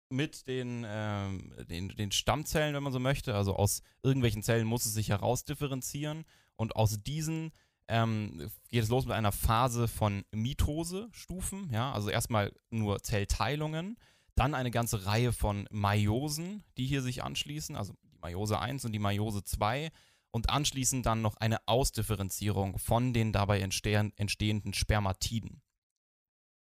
mit 0.10 0.48
den, 0.48 0.86
ähm, 0.88 1.54
den, 1.70 1.90
den 1.90 2.12
Stammzellen, 2.12 2.76
wenn 2.76 2.84
man 2.84 2.94
so 2.94 3.00
möchte. 3.00 3.36
Also 3.36 3.56
aus 3.56 3.82
irgendwelchen 4.04 4.44
Zellen 4.44 4.68
muss 4.68 4.86
es 4.86 4.94
sich 4.94 5.10
herausdifferenzieren 5.10 6.26
und 6.56 6.76
aus 6.76 7.02
diesen 7.04 7.52
ähm, 7.88 8.50
geht 8.70 8.84
es 8.84 8.90
los 8.90 9.06
mit 9.06 9.16
einer 9.16 9.32
Phase 9.32 9.88
von 9.88 10.24
Mitose-Stufen. 10.32 11.70
Ja, 11.72 11.92
also 11.92 12.10
erstmal 12.10 12.54
nur 12.70 13.02
Zellteilungen, 13.02 13.98
dann 14.36 14.56
eine 14.56 14.72
ganze 14.72 15.06
Reihe 15.06 15.34
von 15.34 15.68
Meiosen, 15.72 16.64
die 16.78 16.86
hier 16.86 17.02
sich 17.02 17.24
anschließen, 17.24 17.76
also 17.76 17.94
die 18.04 18.18
Meiose 18.22 18.60
1 18.60 18.86
und 18.86 18.94
die 18.94 19.00
Meiose 19.00 19.44
2 19.44 19.92
und 20.32 20.50
anschließend 20.50 21.06
dann 21.06 21.22
noch 21.22 21.38
eine 21.38 21.68
Ausdifferenzierung 21.68 22.78
von 22.78 23.14
den 23.14 23.32
dabei 23.32 23.60
entstehen, 23.60 24.14
entstehenden 24.16 24.74
Spermatiden. 24.74 25.62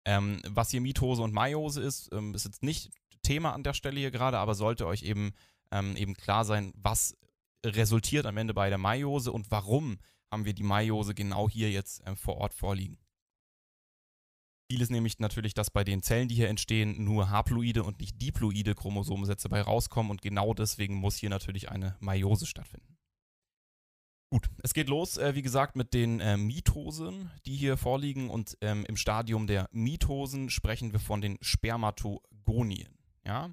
Ähm, 0.06 0.42
was 0.48 0.72
hier 0.72 0.82
Mitose 0.82 1.22
und 1.22 1.34
Meiose 1.34 1.82
ist, 1.82 2.10
ähm, 2.12 2.34
ist 2.34 2.46
jetzt 2.46 2.64
nicht 2.64 2.92
Thema 3.22 3.54
an 3.54 3.64
der 3.64 3.74
Stelle 3.74 4.00
hier 4.00 4.12
gerade, 4.12 4.40
aber 4.40 4.56
sollte 4.56 4.88
euch 4.88 5.04
eben, 5.04 5.34
ähm, 5.72 5.96
eben 5.96 6.16
klar 6.16 6.44
sein, 6.44 6.74
was 6.76 7.18
resultiert 7.66 8.26
am 8.26 8.38
Ende 8.38 8.54
bei 8.54 8.70
der 8.70 8.80
Meiose 8.80 9.32
und 9.32 9.52
warum 9.52 10.00
haben 10.32 10.46
wir 10.46 10.54
die 10.54 10.64
Meiose 10.64 11.14
genau 11.14 11.50
hier 11.50 11.70
jetzt 11.70 12.02
ähm, 12.06 12.18
vor 12.18 12.38
Ort 12.38 12.54
vorliegen. 12.54 12.98
Ziel 14.72 14.82
ist 14.82 14.90
nämlich 14.90 15.20
natürlich, 15.20 15.54
dass 15.54 15.70
bei 15.70 15.84
den 15.84 16.02
Zellen, 16.02 16.30
die 16.30 16.36
hier 16.36 16.48
entstehen, 16.48 17.04
nur 17.04 17.30
haploide 17.30 17.84
und 17.84 18.00
nicht 18.00 18.22
diploide 18.22 18.74
Chromosomensätze 18.74 19.50
bei 19.50 19.62
rauskommen 19.62 20.10
und 20.10 20.22
genau 20.22 20.54
deswegen 20.54 20.96
muss 20.96 21.18
hier 21.18 21.30
natürlich 21.30 21.70
eine 21.70 21.98
Meiose 22.00 22.46
stattfinden. 22.46 22.98
Gut, 24.32 24.50
es 24.64 24.74
geht 24.74 24.88
los, 24.88 25.18
äh, 25.18 25.36
wie 25.36 25.42
gesagt, 25.42 25.76
mit 25.76 25.94
den 25.94 26.22
äh, 26.22 26.38
Mitosen, 26.38 27.30
die 27.46 27.54
hier 27.54 27.76
vorliegen 27.76 28.30
und 28.30 28.58
ähm, 28.62 28.86
im 28.86 28.96
Stadium 28.96 29.46
der 29.46 29.68
Mitosen 29.74 30.50
sprechen 30.50 30.94
wir 30.94 31.02
von 31.02 31.20
den 31.20 31.38
Spermatogonien. 31.42 32.98
Ja? 33.26 33.50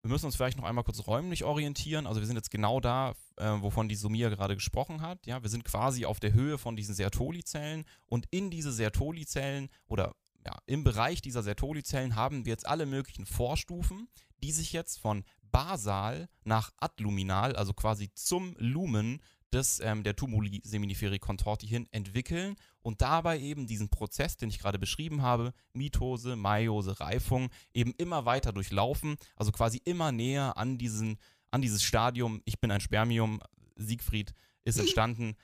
Wir 0.00 0.10
müssen 0.10 0.24
uns 0.24 0.34
vielleicht 0.36 0.56
noch 0.56 0.64
einmal 0.64 0.82
kurz 0.82 1.06
räumlich 1.06 1.44
orientieren. 1.44 2.06
Also 2.06 2.20
wir 2.20 2.26
sind 2.26 2.36
jetzt 2.36 2.50
genau 2.50 2.80
da, 2.80 3.14
äh, 3.36 3.50
wovon 3.60 3.86
die 3.90 3.96
Sumia 3.96 4.30
gerade 4.30 4.54
gesprochen 4.54 5.02
hat. 5.02 5.26
Ja? 5.26 5.42
Wir 5.42 5.50
sind 5.50 5.62
quasi 5.62 6.06
auf 6.06 6.20
der 6.20 6.32
Höhe 6.32 6.56
von 6.56 6.74
diesen 6.74 6.94
Sertoli-Zellen 6.94 7.84
und 8.06 8.26
in 8.30 8.50
diese 8.50 8.72
Sertoli-Zellen 8.72 9.68
oder 9.88 10.14
ja, 10.46 10.56
im 10.64 10.84
Bereich 10.84 11.20
dieser 11.20 11.42
Sertoli-Zellen 11.42 12.16
haben 12.16 12.46
wir 12.46 12.52
jetzt 12.52 12.66
alle 12.66 12.86
möglichen 12.86 13.26
Vorstufen, 13.26 14.08
die 14.42 14.52
sich 14.52 14.72
jetzt 14.72 15.00
von 15.00 15.24
basal 15.42 16.30
nach 16.44 16.72
adluminal, 16.78 17.56
also 17.56 17.74
quasi 17.74 18.10
zum 18.14 18.56
Lumen 18.58 19.20
des, 19.54 19.80
ähm, 19.80 20.02
der 20.02 20.16
Tumuli 20.16 20.60
seminiferi 20.64 21.18
contorti 21.18 21.66
hin 21.66 21.86
entwickeln 21.92 22.56
und 22.82 23.00
dabei 23.00 23.38
eben 23.38 23.66
diesen 23.66 23.88
Prozess, 23.88 24.36
den 24.36 24.48
ich 24.48 24.58
gerade 24.58 24.78
beschrieben 24.78 25.22
habe, 25.22 25.52
Mitose, 25.72 26.36
Meiose, 26.36 27.00
Reifung, 27.00 27.50
eben 27.72 27.94
immer 27.96 28.26
weiter 28.26 28.52
durchlaufen, 28.52 29.16
also 29.36 29.52
quasi 29.52 29.80
immer 29.84 30.12
näher 30.12 30.56
an, 30.58 30.76
diesen, 30.76 31.18
an 31.50 31.62
dieses 31.62 31.82
Stadium, 31.82 32.42
ich 32.44 32.60
bin 32.60 32.70
ein 32.70 32.80
Spermium, 32.80 33.40
Siegfried 33.76 34.34
ist 34.64 34.78
entstanden. 34.78 35.36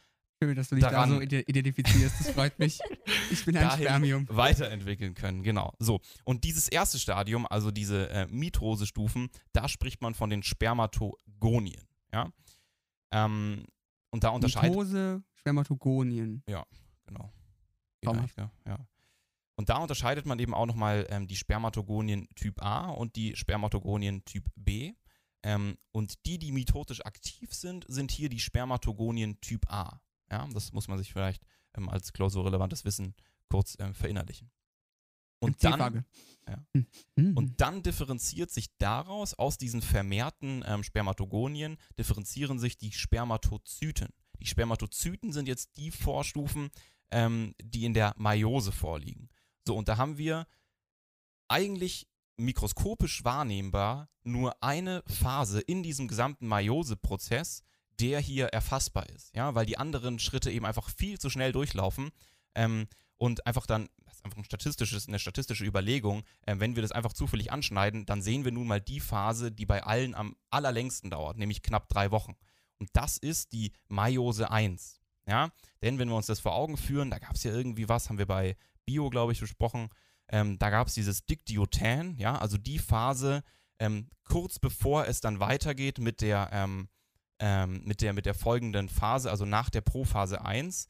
Schön, 0.43 0.57
dass 0.57 0.71
du 0.71 0.77
dich 0.77 0.85
da 0.85 1.07
so 1.07 1.21
identifizierst, 1.21 2.19
das 2.19 2.31
freut 2.31 2.59
mich. 2.59 2.79
Ich 3.31 3.45
bin 3.45 3.57
ein 3.57 3.71
Spermium. 3.71 4.27
Weiterentwickeln 4.29 5.15
können, 5.15 5.43
genau. 5.43 5.73
So, 5.79 6.01
und 6.25 6.43
dieses 6.43 6.67
erste 6.67 6.99
Stadium, 6.99 7.47
also 7.47 7.71
diese 7.71 8.09
äh, 8.11 8.27
Mitose-Stufen, 8.27 9.29
da 9.53 9.69
spricht 9.69 10.01
man 10.03 10.15
von 10.15 10.31
den 10.31 10.43
Spermatogonien. 10.43 11.83
Ja? 12.13 12.33
Ähm, 13.13 13.67
und 14.11 14.25
da 14.25 14.31
unterscheidet. 14.31 14.71
Mitose, 14.71 15.23
Spermatogonien. 15.35 16.43
Ja, 16.47 16.65
genau. 17.07 17.33
Traumhaft. 18.03 18.37
Ja, 18.37 18.51
ja. 18.67 18.79
Und 19.57 19.69
da 19.69 19.77
unterscheidet 19.77 20.25
man 20.25 20.39
eben 20.39 20.55
auch 20.55 20.67
nochmal 20.67 21.07
ähm, 21.11 21.27
die 21.27 21.37
Spermatogonien 21.37 22.29
Typ 22.35 22.63
A 22.63 22.89
und 22.91 23.17
die 23.17 23.37
Spermatogonien 23.37 24.25
Typ 24.25 24.51
B. 24.57 24.95
Ähm, 25.43 25.77
und 25.93 26.25
die, 26.27 26.39
die 26.39 26.53
mitotisch 26.53 27.05
aktiv 27.05 27.53
sind, 27.53 27.85
sind 27.89 28.11
hier 28.11 28.29
die 28.29 28.41
Spermatogonien 28.41 29.41
Typ 29.41 29.71
A. 29.71 30.01
Ja, 30.31 30.47
das 30.53 30.73
muss 30.73 30.89
man 30.89 30.99
sich 30.99 31.13
vielleicht 31.13 31.45
ähm, 31.77 31.89
als 31.89 32.13
klausurrelevantes 32.13 32.85
Wissen 32.85 33.15
kurz 33.49 33.77
ähm, 33.81 33.95
verinnerlichen. 33.95 34.51
Und 35.41 35.65
dann, 35.65 36.05
ja. 36.47 36.65
Hm. 36.75 36.87
hm. 37.17 37.37
und 37.37 37.61
dann 37.61 37.83
differenziert 37.83 38.51
sich 38.51 38.77
daraus, 38.79 39.35
aus 39.35 39.59
diesen 39.59 39.83
vermehrten 39.83 40.65
ähm, 40.67 40.83
Spermatogonien, 40.83 41.77
differenzieren 41.99 42.59
sich 42.59 42.77
die 42.77 42.93
Spermatozyten. 42.93 44.09
Die 44.41 44.47
Spermatozyten 44.47 45.33
sind 45.33 45.49
jetzt 45.49 45.77
die 45.77 45.91
Vorstufen, 45.91 46.71
ähm, 47.11 47.55
die 47.63 47.85
in 47.85 47.95
der 47.95 48.15
Meiose 48.17 48.73
vorliegen. 48.73 49.29
So, 49.67 49.77
und 49.77 49.89
da 49.89 49.97
haben 49.97 50.19
wir 50.19 50.47
eigentlich 51.49 52.07
mikroskopisch 52.37 53.25
wahrnehmbar 53.25 54.09
nur 54.23 54.63
eine 54.63 55.03
Phase 55.07 55.61
in 55.61 55.83
diesem 55.83 56.09
gesamten 56.09 56.47
Meiose-Prozess, 56.47 57.63
der 58.01 58.21
hier 58.21 58.47
erfassbar 58.47 59.09
ist. 59.11 59.35
Ja, 59.35 59.55
weil 59.55 59.67
die 59.67 59.79
anderen 59.79 60.19
Schritte 60.19 60.51
eben 60.51 60.67
einfach 60.67 60.89
viel 60.89 61.19
zu 61.19 61.31
schnell 61.31 61.53
durchlaufen 61.53 62.11
ähm, 62.55 62.87
und 63.17 63.47
einfach 63.47 63.67
dann 63.67 63.89
ist 64.21 64.25
einfach 64.25 64.39
ein 64.39 64.45
statistisches, 64.45 65.09
eine 65.09 65.19
statistische 65.19 65.65
Überlegung. 65.65 66.23
Äh, 66.47 66.57
wenn 66.59 66.77
wir 66.77 66.83
das 66.83 66.93
einfach 66.93 67.13
zufällig 67.13 67.53
anschneiden, 67.53 68.07
dann 68.07 68.23
sehen 68.23 68.45
wir 68.45 68.53
nun 68.53 68.67
mal 68.67 68.81
die 68.81 69.01
Phase, 69.01 69.51
die 69.51 69.67
bei 69.67 69.83
allen 69.83 70.15
am 70.15 70.37
allerlängsten 70.51 71.11
dauert, 71.11 71.39
nämlich 71.39 71.63
knapp 71.63 71.89
drei 71.89 72.11
Wochen. 72.11 72.37
Und 72.79 72.91
das 72.93 73.19
ist 73.19 73.53
die 73.53 73.73
Meiose 73.89 74.51
1. 74.51 75.01
Ja? 75.27 75.51
Denn 75.83 75.99
wenn 75.99 76.09
wir 76.09 76.17
uns 76.17 76.27
das 76.27 76.41
vor 76.41 76.55
Augen 76.55 76.77
führen, 76.77 77.11
da 77.11 77.19
gab 77.19 77.35
es 77.35 77.45
ja 77.45 77.53
irgendwie 77.53 77.89
was, 77.89 78.09
haben 78.09 78.19
wir 78.19 78.27
bei 78.27 78.57
Bio, 78.87 79.11
glaube 79.11 79.33
ich, 79.33 79.41
besprochen. 79.41 79.89
Ähm, 80.29 80.59
da 80.59 80.71
gab 80.71 80.89
es 80.89 80.95
dieses 80.95 81.27
Dictiotan, 81.27 82.17
ja, 82.17 82.37
also 82.37 82.57
die 82.57 82.79
Phase 82.79 83.43
ähm, 83.81 84.09
kurz 84.25 84.59
bevor 84.59 85.07
es 85.07 85.21
dann 85.21 85.41
weitergeht 85.41 85.99
mit 85.99 86.21
der, 86.21 86.51
ähm, 86.53 86.89
ähm 87.41 87.83
mit 87.85 88.01
der, 88.01 88.13
mit 88.13 88.27
der 88.27 88.35
folgenden 88.35 88.89
Phase, 88.89 89.31
also 89.31 89.45
nach 89.45 89.71
der 89.71 89.81
Prophase 89.81 90.45
1. 90.45 90.89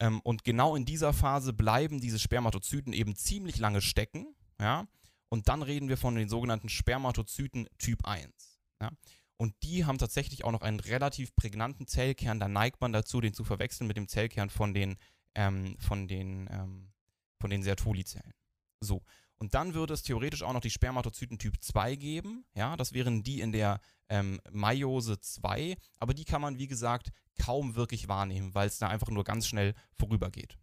Ähm, 0.00 0.20
und 0.20 0.44
genau 0.44 0.76
in 0.76 0.84
dieser 0.84 1.12
Phase 1.12 1.52
bleiben 1.52 2.00
diese 2.00 2.18
Spermatozyten 2.18 2.92
eben 2.92 3.16
ziemlich 3.16 3.58
lange 3.58 3.80
stecken. 3.80 4.34
Ja? 4.60 4.86
Und 5.28 5.48
dann 5.48 5.62
reden 5.62 5.88
wir 5.88 5.96
von 5.96 6.14
den 6.14 6.28
sogenannten 6.28 6.68
Spermatozyten 6.68 7.68
Typ 7.78 8.06
1. 8.06 8.60
Ja? 8.80 8.90
Und 9.36 9.54
die 9.62 9.84
haben 9.84 9.98
tatsächlich 9.98 10.44
auch 10.44 10.52
noch 10.52 10.62
einen 10.62 10.80
relativ 10.80 11.34
prägnanten 11.34 11.86
Zellkern. 11.86 12.40
Da 12.40 12.48
neigt 12.48 12.80
man 12.80 12.92
dazu, 12.92 13.20
den 13.20 13.34
zu 13.34 13.44
verwechseln 13.44 13.86
mit 13.86 13.96
dem 13.96 14.08
Zellkern 14.08 14.50
von 14.50 14.72
den, 14.72 14.96
ähm, 15.34 15.76
von 15.78 16.08
den, 16.08 16.48
ähm, 16.50 16.92
von 17.38 17.50
den 17.50 17.62
Sertoli-Zellen. 17.62 18.34
So. 18.80 19.02
Und 19.38 19.54
dann 19.54 19.74
würde 19.74 19.94
es 19.94 20.02
theoretisch 20.02 20.42
auch 20.42 20.52
noch 20.52 20.60
die 20.60 20.70
Spermatozyten 20.70 21.38
Typ 21.38 21.62
2 21.62 21.96
geben. 21.96 22.44
Ja, 22.54 22.76
das 22.76 22.92
wären 22.92 23.22
die 23.22 23.40
in 23.40 23.52
der 23.52 23.80
ähm, 24.08 24.40
Meiose 24.50 25.20
2. 25.20 25.76
Aber 25.98 26.14
die 26.14 26.24
kann 26.24 26.40
man, 26.40 26.58
wie 26.58 26.66
gesagt, 26.66 27.10
kaum 27.38 27.74
wirklich 27.74 28.08
wahrnehmen, 28.08 28.54
weil 28.54 28.68
es 28.68 28.78
da 28.78 28.88
einfach 28.88 29.08
nur 29.08 29.24
ganz 29.24 29.46
schnell 29.46 29.74
vorübergeht. 29.98 30.58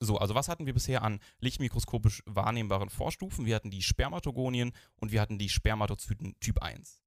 So, 0.00 0.18
also 0.18 0.34
was 0.34 0.48
hatten 0.48 0.66
wir 0.66 0.74
bisher 0.74 1.02
an 1.02 1.20
lichtmikroskopisch 1.40 2.22
wahrnehmbaren 2.26 2.88
Vorstufen? 2.88 3.46
Wir 3.46 3.56
hatten 3.56 3.70
die 3.70 3.82
Spermatogonien 3.82 4.72
und 4.96 5.12
wir 5.12 5.20
hatten 5.20 5.38
die 5.38 5.48
Spermatozyten 5.48 6.38
Typ 6.40 6.62
1. 6.62 7.02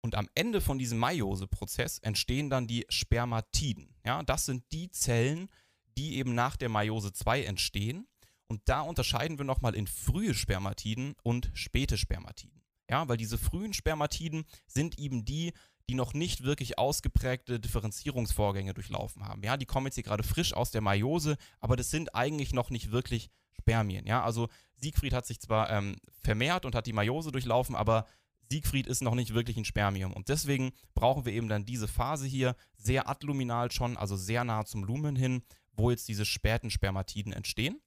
Und 0.00 0.14
am 0.14 0.28
Ende 0.34 0.60
von 0.60 0.78
diesem 0.78 0.98
Meiose-Prozess 0.98 1.98
entstehen 1.98 2.50
dann 2.50 2.66
die 2.66 2.84
Spermatiden. 2.90 3.94
Ja, 4.04 4.22
das 4.22 4.46
sind 4.46 4.64
die 4.70 4.90
Zellen, 4.90 5.48
die 5.96 6.16
eben 6.16 6.34
nach 6.34 6.56
der 6.56 6.68
Meiose 6.68 7.12
2 7.12 7.44
entstehen. 7.44 8.06
Und 8.46 8.62
da 8.66 8.82
unterscheiden 8.82 9.38
wir 9.38 9.44
nochmal 9.44 9.74
in 9.74 9.86
frühe 9.86 10.34
Spermatiden 10.34 11.14
und 11.22 11.50
späte 11.54 11.96
Spermatiden. 11.96 12.62
Ja, 12.90 13.08
weil 13.08 13.16
diese 13.16 13.38
frühen 13.38 13.72
Spermatiden 13.72 14.44
sind 14.66 14.98
eben 14.98 15.24
die, 15.24 15.52
die 15.88 15.94
noch 15.94 16.14
nicht 16.14 16.44
wirklich 16.44 16.78
ausgeprägte 16.78 17.60
Differenzierungsvorgänge 17.60 18.74
durchlaufen 18.74 19.24
haben. 19.24 19.42
Ja, 19.42 19.56
die 19.56 19.66
kommen 19.66 19.86
jetzt 19.86 19.94
hier 19.94 20.04
gerade 20.04 20.22
frisch 20.22 20.54
aus 20.54 20.70
der 20.70 20.80
Meiose, 20.80 21.36
aber 21.60 21.76
das 21.76 21.90
sind 21.90 22.14
eigentlich 22.14 22.52
noch 22.52 22.70
nicht 22.70 22.90
wirklich 22.90 23.30
Spermien. 23.52 24.06
Ja, 24.06 24.22
also 24.22 24.48
Siegfried 24.76 25.12
hat 25.12 25.26
sich 25.26 25.40
zwar 25.40 25.70
ähm, 25.70 25.96
vermehrt 26.22 26.64
und 26.64 26.74
hat 26.74 26.86
die 26.86 26.92
Meiose 26.92 27.32
durchlaufen, 27.32 27.74
aber 27.74 28.06
Siegfried 28.50 28.86
ist 28.86 29.02
noch 29.02 29.14
nicht 29.14 29.34
wirklich 29.34 29.56
ein 29.56 29.64
Spermium. 29.64 30.12
Und 30.12 30.28
deswegen 30.28 30.72
brauchen 30.94 31.24
wir 31.24 31.32
eben 31.32 31.48
dann 31.48 31.64
diese 31.64 31.88
Phase 31.88 32.26
hier, 32.26 32.56
sehr 32.76 33.08
adluminal 33.08 33.70
schon, 33.70 33.96
also 33.96 34.16
sehr 34.16 34.44
nah 34.44 34.64
zum 34.64 34.84
Lumen 34.84 35.16
hin, 35.16 35.42
wo 35.72 35.90
jetzt 35.90 36.08
diese 36.08 36.24
späten 36.24 36.70
Spermatiden 36.70 37.32
entstehen. 37.32 37.80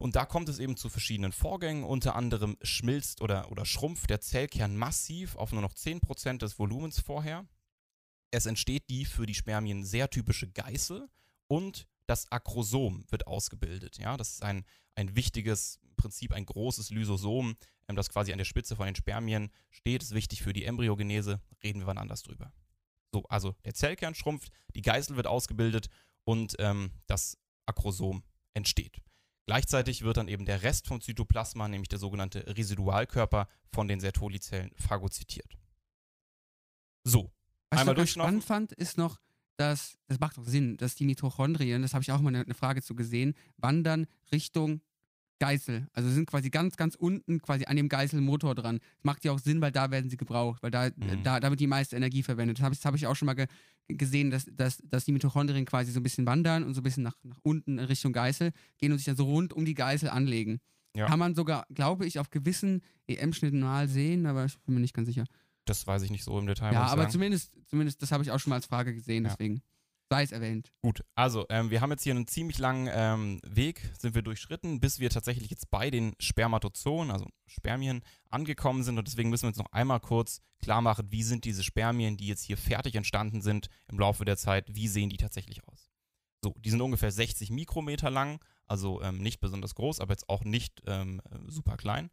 Und 0.00 0.16
da 0.16 0.24
kommt 0.24 0.48
es 0.48 0.58
eben 0.58 0.78
zu 0.78 0.88
verschiedenen 0.88 1.30
Vorgängen. 1.30 1.84
Unter 1.84 2.16
anderem 2.16 2.56
schmilzt 2.62 3.20
oder, 3.20 3.52
oder 3.52 3.66
schrumpft 3.66 4.08
der 4.08 4.22
Zellkern 4.22 4.74
massiv 4.74 5.36
auf 5.36 5.52
nur 5.52 5.60
noch 5.60 5.74
10% 5.74 6.38
des 6.38 6.58
Volumens 6.58 6.98
vorher. 6.98 7.46
Es 8.30 8.46
entsteht 8.46 8.88
die 8.88 9.04
für 9.04 9.26
die 9.26 9.34
Spermien 9.34 9.84
sehr 9.84 10.08
typische 10.08 10.48
Geißel 10.48 11.06
und 11.48 11.86
das 12.06 12.32
Akrosom 12.32 13.04
wird 13.10 13.26
ausgebildet. 13.26 13.98
Ja, 13.98 14.16
das 14.16 14.30
ist 14.30 14.42
ein, 14.42 14.64
ein 14.94 15.16
wichtiges 15.16 15.80
Prinzip, 15.98 16.32
ein 16.32 16.46
großes 16.46 16.88
Lysosom, 16.88 17.56
ähm, 17.86 17.96
das 17.96 18.08
quasi 18.08 18.32
an 18.32 18.38
der 18.38 18.46
Spitze 18.46 18.76
von 18.76 18.86
den 18.86 18.96
Spermien 18.96 19.50
steht. 19.68 20.02
Ist 20.02 20.14
wichtig 20.14 20.42
für 20.42 20.54
die 20.54 20.64
Embryogenese. 20.64 21.42
Reden 21.62 21.80
wir 21.80 21.86
wann 21.86 21.98
anders 21.98 22.22
drüber. 22.22 22.54
So, 23.12 23.24
also 23.24 23.54
der 23.66 23.74
Zellkern 23.74 24.14
schrumpft, 24.14 24.50
die 24.74 24.82
Geißel 24.82 25.16
wird 25.16 25.26
ausgebildet 25.26 25.90
und 26.24 26.56
ähm, 26.58 26.90
das 27.06 27.36
Akrosom 27.66 28.22
entsteht. 28.54 29.02
Gleichzeitig 29.50 30.02
wird 30.02 30.16
dann 30.16 30.28
eben 30.28 30.44
der 30.44 30.62
Rest 30.62 30.86
vom 30.86 31.00
Zytoplasma, 31.00 31.66
nämlich 31.66 31.88
der 31.88 31.98
sogenannte 31.98 32.46
Residualkörper, 32.56 33.48
von 33.72 33.88
den 33.88 33.98
Sertoli-Zellen 33.98 34.70
phagozytiert. 34.76 35.58
So, 37.02 37.32
Was 37.70 37.80
einmal 37.80 37.98
ich 37.98 38.12
spannend 38.12 38.44
fand, 38.44 38.70
ist 38.70 38.96
noch, 38.96 39.18
dass, 39.56 39.98
das 40.06 40.20
macht 40.20 40.36
doch 40.38 40.44
Sinn, 40.46 40.76
dass 40.76 40.94
die 40.94 41.04
Mitochondrien, 41.04 41.82
das 41.82 41.94
habe 41.94 42.02
ich 42.02 42.12
auch 42.12 42.20
mal 42.20 42.28
eine, 42.28 42.44
eine 42.44 42.54
Frage 42.54 42.80
zu 42.80 42.94
gesehen, 42.94 43.34
wandern 43.56 44.06
Richtung 44.30 44.82
Geißel. 45.40 45.88
Also 45.92 46.08
sind 46.10 46.26
quasi 46.26 46.50
ganz, 46.50 46.76
ganz 46.76 46.94
unten 46.94 47.40
quasi 47.40 47.64
an 47.64 47.76
dem 47.76 47.88
Geißelmotor 47.88 48.54
dran. 48.54 48.78
Das 48.78 49.04
macht 49.04 49.24
ja 49.24 49.32
auch 49.32 49.38
Sinn, 49.38 49.60
weil 49.60 49.72
da 49.72 49.90
werden 49.90 50.10
sie 50.10 50.16
gebraucht, 50.16 50.62
weil 50.62 50.70
da, 50.70 50.90
mhm. 50.94 51.22
da, 51.24 51.40
da 51.40 51.50
wird 51.50 51.58
die 51.58 51.66
meiste 51.66 51.96
Energie 51.96 52.22
verwendet. 52.22 52.58
Das 52.58 52.64
habe 52.64 52.76
hab 52.76 52.94
ich 52.94 53.06
auch 53.06 53.16
schon 53.16 53.26
mal 53.26 53.34
ge 53.34 53.46
gesehen, 53.88 54.30
dass, 54.30 54.46
dass, 54.52 54.78
dass 54.84 55.04
die 55.04 55.10
Mitochondrien 55.10 55.64
quasi 55.64 55.90
so 55.90 55.98
ein 55.98 56.04
bisschen 56.04 56.24
wandern 56.24 56.62
und 56.62 56.74
so 56.74 56.80
ein 56.80 56.84
bisschen 56.84 57.02
nach, 57.02 57.16
nach 57.24 57.38
unten 57.42 57.78
in 57.78 57.84
Richtung 57.86 58.12
Geißel 58.12 58.52
gehen 58.78 58.92
und 58.92 58.98
sich 58.98 59.06
dann 59.06 59.16
so 59.16 59.24
rund 59.24 59.52
um 59.52 59.64
die 59.64 59.74
Geißel 59.74 60.08
anlegen. 60.08 60.60
Ja. 60.94 61.06
Kann 61.06 61.18
man 61.18 61.34
sogar, 61.34 61.66
glaube 61.74 62.06
ich, 62.06 62.20
auf 62.20 62.30
gewissen 62.30 62.82
EM-Schnitten 63.08 63.58
mal 63.58 63.88
sehen, 63.88 64.26
aber 64.26 64.44
ich 64.44 64.56
bin 64.60 64.76
mir 64.76 64.80
nicht 64.80 64.94
ganz 64.94 65.08
sicher. 65.08 65.24
Das 65.64 65.86
weiß 65.88 66.02
ich 66.02 66.10
nicht 66.10 66.22
so 66.22 66.38
im 66.38 66.46
Detail. 66.46 66.72
Ja, 66.72 66.86
aber 66.86 67.08
zumindest, 67.08 67.52
zumindest, 67.66 68.00
das 68.02 68.12
habe 68.12 68.22
ich 68.22 68.30
auch 68.30 68.38
schon 68.38 68.50
mal 68.50 68.56
als 68.56 68.66
Frage 68.66 68.94
gesehen, 68.94 69.24
ja. 69.24 69.30
deswegen. 69.30 69.60
Sei 70.10 70.24
es 70.24 70.32
erwähnt. 70.32 70.72
Gut, 70.82 71.04
also 71.14 71.46
ähm, 71.50 71.70
wir 71.70 71.80
haben 71.80 71.90
jetzt 71.92 72.02
hier 72.02 72.14
einen 72.14 72.26
ziemlich 72.26 72.58
langen 72.58 72.90
ähm, 72.92 73.40
Weg, 73.46 73.92
sind 73.96 74.14
wir 74.14 74.22
durchschritten, 74.22 74.80
bis 74.80 74.98
wir 74.98 75.08
tatsächlich 75.08 75.50
jetzt 75.50 75.70
bei 75.70 75.88
den 75.88 76.14
Spermatozoen, 76.18 77.12
also 77.12 77.26
Spermien, 77.46 78.02
angekommen 78.28 78.82
sind. 78.82 78.98
Und 78.98 79.06
deswegen 79.06 79.30
müssen 79.30 79.44
wir 79.44 79.48
uns 79.48 79.58
noch 79.58 79.72
einmal 79.72 80.00
kurz 80.00 80.42
klar 80.60 80.82
machen, 80.82 81.06
wie 81.10 81.22
sind 81.22 81.44
diese 81.44 81.62
Spermien, 81.62 82.16
die 82.16 82.26
jetzt 82.26 82.42
hier 82.42 82.56
fertig 82.56 82.96
entstanden 82.96 83.40
sind 83.40 83.68
im 83.86 84.00
Laufe 84.00 84.24
der 84.24 84.36
Zeit, 84.36 84.74
wie 84.74 84.88
sehen 84.88 85.10
die 85.10 85.16
tatsächlich 85.16 85.66
aus? 85.68 85.90
So, 86.42 86.54
die 86.58 86.70
sind 86.70 86.80
ungefähr 86.80 87.12
60 87.12 87.50
Mikrometer 87.50 88.10
lang, 88.10 88.40
also 88.66 89.00
ähm, 89.02 89.18
nicht 89.18 89.40
besonders 89.40 89.76
groß, 89.76 90.00
aber 90.00 90.12
jetzt 90.12 90.28
auch 90.28 90.42
nicht 90.42 90.82
ähm, 90.86 91.22
super 91.46 91.76
klein. 91.76 92.10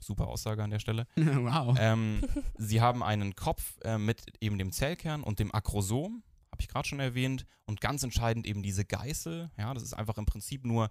Super 0.00 0.28
Aussage 0.28 0.62
an 0.62 0.70
der 0.70 0.78
Stelle. 0.78 1.06
wow. 1.16 1.76
Ähm, 1.80 2.20
sie 2.56 2.80
haben 2.80 3.02
einen 3.02 3.34
Kopf 3.34 3.78
äh, 3.82 3.98
mit 3.98 4.22
eben 4.40 4.58
dem 4.58 4.72
Zellkern 4.72 5.22
und 5.22 5.40
dem 5.40 5.52
Akrosom 5.52 6.22
habe 6.58 6.62
ich 6.62 6.68
gerade 6.68 6.88
schon 6.88 7.00
erwähnt. 7.00 7.46
Und 7.66 7.80
ganz 7.80 8.02
entscheidend 8.02 8.46
eben 8.46 8.62
diese 8.62 8.84
Geißel. 8.84 9.50
Ja, 9.56 9.72
das 9.74 9.84
ist 9.84 9.94
einfach 9.94 10.18
im 10.18 10.26
Prinzip 10.26 10.64
nur, 10.64 10.90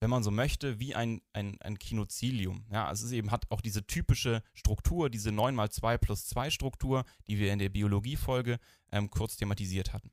wenn 0.00 0.10
man 0.10 0.22
so 0.22 0.30
möchte, 0.30 0.78
wie 0.78 0.94
ein, 0.94 1.22
ein, 1.32 1.58
ein 1.62 1.78
Kinozilium. 1.78 2.66
Ja, 2.70 2.92
es 2.92 3.00
ist 3.00 3.12
eben 3.12 3.30
hat 3.30 3.50
auch 3.50 3.62
diese 3.62 3.86
typische 3.86 4.42
Struktur, 4.52 5.08
diese 5.08 5.32
9 5.32 5.58
x 5.58 5.76
2 5.76 5.96
plus 5.98 6.26
2 6.26 6.50
Struktur, 6.50 7.04
die 7.28 7.38
wir 7.38 7.50
in 7.52 7.58
der 7.58 7.70
Biologiefolge 7.70 8.58
ähm, 8.92 9.08
kurz 9.08 9.36
thematisiert 9.36 9.94
hatten. 9.94 10.10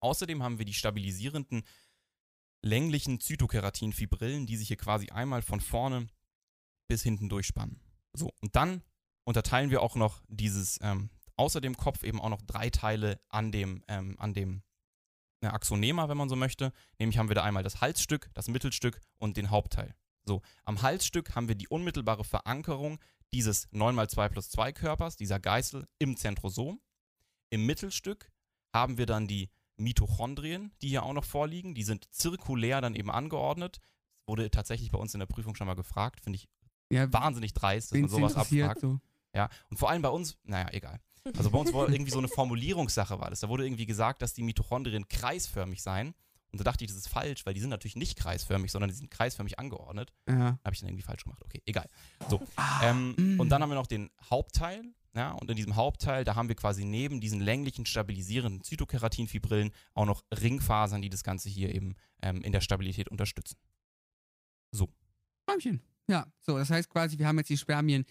Außerdem 0.00 0.42
haben 0.42 0.58
wir 0.58 0.64
die 0.64 0.74
stabilisierenden 0.74 1.62
länglichen 2.62 3.20
Zytokeratin-Fibrillen, 3.20 4.46
die 4.46 4.56
sich 4.56 4.68
hier 4.68 4.78
quasi 4.78 5.10
einmal 5.10 5.42
von 5.42 5.60
vorne 5.60 6.06
bis 6.88 7.02
hinten 7.02 7.28
durchspannen. 7.28 7.80
So, 8.14 8.32
und 8.40 8.56
dann 8.56 8.82
unterteilen 9.24 9.70
wir 9.70 9.82
auch 9.82 9.94
noch 9.94 10.22
dieses 10.28 10.78
ähm, 10.80 11.10
außer 11.36 11.60
dem 11.60 11.76
Kopf 11.76 12.02
eben 12.02 12.20
auch 12.20 12.28
noch 12.28 12.42
drei 12.42 12.70
Teile 12.70 13.20
an 13.28 13.52
dem, 13.52 13.82
ähm, 13.88 14.16
an 14.18 14.34
dem 14.34 14.62
äh, 15.40 15.46
Axonema, 15.46 16.08
wenn 16.08 16.16
man 16.16 16.28
so 16.28 16.36
möchte. 16.36 16.72
Nämlich 16.98 17.18
haben 17.18 17.28
wir 17.28 17.34
da 17.34 17.44
einmal 17.44 17.62
das 17.62 17.80
Halsstück, 17.80 18.30
das 18.34 18.48
Mittelstück 18.48 19.00
und 19.18 19.36
den 19.36 19.50
Hauptteil. 19.50 19.94
So, 20.24 20.42
am 20.64 20.82
Halsstück 20.82 21.34
haben 21.34 21.48
wir 21.48 21.54
die 21.54 21.68
unmittelbare 21.68 22.24
Verankerung 22.24 22.98
dieses 23.32 23.68
9x2 23.72 24.28
plus 24.28 24.50
2 24.50 24.72
Körpers, 24.72 25.16
dieser 25.16 25.38
Geißel, 25.38 25.86
im 25.98 26.16
Zentrosom. 26.16 26.80
Im 27.50 27.66
Mittelstück 27.66 28.32
haben 28.72 28.98
wir 28.98 29.06
dann 29.06 29.28
die 29.28 29.50
Mitochondrien, 29.76 30.72
die 30.82 30.88
hier 30.88 31.04
auch 31.04 31.12
noch 31.12 31.24
vorliegen. 31.24 31.74
Die 31.74 31.84
sind 31.84 32.12
zirkulär 32.12 32.80
dann 32.80 32.94
eben 32.94 33.10
angeordnet. 33.10 33.80
Das 34.14 34.26
wurde 34.26 34.50
tatsächlich 34.50 34.90
bei 34.90 34.98
uns 34.98 35.14
in 35.14 35.20
der 35.20 35.26
Prüfung 35.26 35.54
schon 35.54 35.66
mal 35.66 35.74
gefragt. 35.74 36.20
Finde 36.20 36.38
ich 36.38 36.48
ja, 36.90 37.12
wahnsinnig 37.12 37.52
dreist, 37.52 37.92
dass 37.92 37.98
man 37.98 38.08
sowas 38.08 38.34
abfragt. 38.34 38.80
So. 38.80 39.00
Ja, 39.34 39.48
und 39.70 39.76
vor 39.76 39.90
allem 39.90 40.02
bei 40.02 40.08
uns, 40.08 40.38
naja, 40.44 40.68
egal. 40.72 41.00
Also 41.36 41.50
bei 41.50 41.58
uns 41.58 41.72
war 41.72 41.88
irgendwie 41.88 42.10
so 42.10 42.18
eine 42.18 42.28
Formulierungssache 42.28 43.18
war 43.18 43.30
das. 43.30 43.40
Da 43.40 43.48
wurde 43.48 43.64
irgendwie 43.64 43.86
gesagt, 43.86 44.22
dass 44.22 44.34
die 44.34 44.42
Mitochondrien 44.42 45.08
kreisförmig 45.08 45.82
seien. 45.82 46.14
Und 46.52 46.60
da 46.60 46.64
dachte 46.64 46.84
ich, 46.84 46.90
das 46.90 46.96
ist 46.96 47.08
falsch, 47.08 47.44
weil 47.44 47.54
die 47.54 47.60
sind 47.60 47.70
natürlich 47.70 47.96
nicht 47.96 48.16
kreisförmig, 48.16 48.70
sondern 48.70 48.88
die 48.88 48.96
sind 48.96 49.10
kreisförmig 49.10 49.58
angeordnet. 49.58 50.12
Ja. 50.28 50.58
Habe 50.64 50.72
ich 50.72 50.80
dann 50.80 50.88
irgendwie 50.88 51.02
falsch 51.02 51.24
gemacht. 51.24 51.42
Okay, 51.44 51.60
egal. 51.66 51.88
So. 52.30 52.40
Ah, 52.56 52.80
ähm, 52.90 53.36
und 53.38 53.48
dann 53.50 53.62
haben 53.62 53.70
wir 53.70 53.74
noch 53.74 53.86
den 53.86 54.10
Hauptteil. 54.30 54.82
Ja, 55.14 55.32
und 55.32 55.50
in 55.50 55.56
diesem 55.56 55.76
Hauptteil, 55.76 56.24
da 56.24 56.34
haben 56.34 56.48
wir 56.48 56.56
quasi 56.56 56.84
neben 56.84 57.22
diesen 57.22 57.40
länglichen, 57.40 57.86
stabilisierenden 57.86 58.62
Zytokeratinfibrillen 58.62 59.70
auch 59.94 60.04
noch 60.04 60.22
Ringfasern, 60.30 61.00
die 61.00 61.08
das 61.08 61.24
Ganze 61.24 61.48
hier 61.48 61.74
eben 61.74 61.94
ähm, 62.22 62.42
in 62.42 62.52
der 62.52 62.60
Stabilität 62.60 63.08
unterstützen. 63.08 63.56
So. 64.72 64.90
Räumchen. 65.50 65.80
Ja, 66.08 66.26
so, 66.40 66.58
das 66.58 66.70
heißt 66.70 66.90
quasi, 66.90 67.18
wir 67.18 67.26
haben 67.26 67.38
jetzt 67.38 67.48
die 67.48 67.56
Spermien 67.56 68.04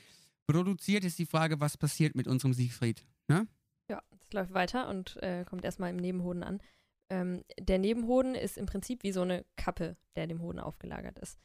produziert, 0.47 1.03
ist 1.03 1.19
die 1.19 1.25
Frage, 1.25 1.59
was 1.59 1.77
passiert 1.77 2.15
mit 2.15 2.27
unserem 2.27 2.53
Siegfried. 2.53 3.05
Ne? 3.27 3.47
Ja, 3.89 4.01
es 4.11 4.33
läuft 4.33 4.53
weiter 4.53 4.89
und 4.89 5.17
äh, 5.21 5.45
kommt 5.45 5.65
erstmal 5.65 5.89
im 5.89 5.97
Nebenhoden 5.97 6.43
an. 6.43 6.61
Ähm, 7.09 7.43
der 7.59 7.77
Nebenhoden 7.77 8.35
ist 8.35 8.57
im 8.57 8.65
Prinzip 8.65 9.03
wie 9.03 9.11
so 9.11 9.21
eine 9.21 9.45
Kappe, 9.55 9.95
der 10.15 10.27
dem 10.27 10.41
Hoden 10.41 10.59
aufgelagert 10.59 11.19
ist. 11.19 11.39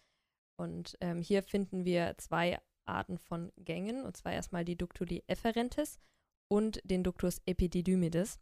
Und 0.57 0.97
ähm, 1.00 1.21
hier 1.21 1.42
finden 1.42 1.85
wir 1.85 2.14
zwei 2.19 2.59
Arten 2.87 3.19
von 3.19 3.52
Gängen, 3.57 4.04
und 4.04 4.16
zwar 4.16 4.33
erstmal 4.33 4.64
die 4.64 4.76
Ductuli 4.76 5.23
efferentes 5.26 5.99
und 6.49 6.80
den 6.85 7.04
Ductus 7.04 7.40
epididymides. 7.47 8.39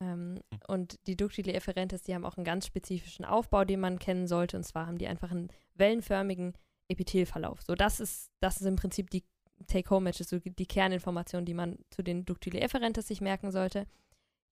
Ähm, 0.00 0.40
hm. 0.50 0.60
und 0.66 1.06
die 1.06 1.16
Ductuli 1.16 1.52
efferentes, 1.52 2.02
die 2.02 2.14
haben 2.14 2.24
auch 2.24 2.36
einen 2.36 2.44
ganz 2.44 2.66
spezifischen 2.66 3.24
Aufbau, 3.24 3.64
den 3.64 3.78
man 3.78 4.00
kennen 4.00 4.26
sollte, 4.26 4.56
und 4.56 4.64
zwar 4.64 4.86
haben 4.86 4.98
die 4.98 5.06
einfach 5.06 5.30
einen 5.30 5.48
wellenförmigen 5.74 6.54
Epithelverlauf. 6.88 7.62
So, 7.62 7.76
das 7.76 8.00
ist, 8.00 8.32
das 8.40 8.60
ist 8.60 8.66
im 8.66 8.76
Prinzip 8.76 9.10
die 9.10 9.24
Take-Home-Matches, 9.66 10.28
so 10.28 10.38
die 10.38 10.66
Kerninformationen, 10.66 11.46
die 11.46 11.54
man 11.54 11.78
zu 11.90 12.02
den 12.02 12.24
Ductile 12.24 12.60
efferentes 12.60 13.08
sich 13.08 13.20
merken 13.20 13.50
sollte. 13.50 13.86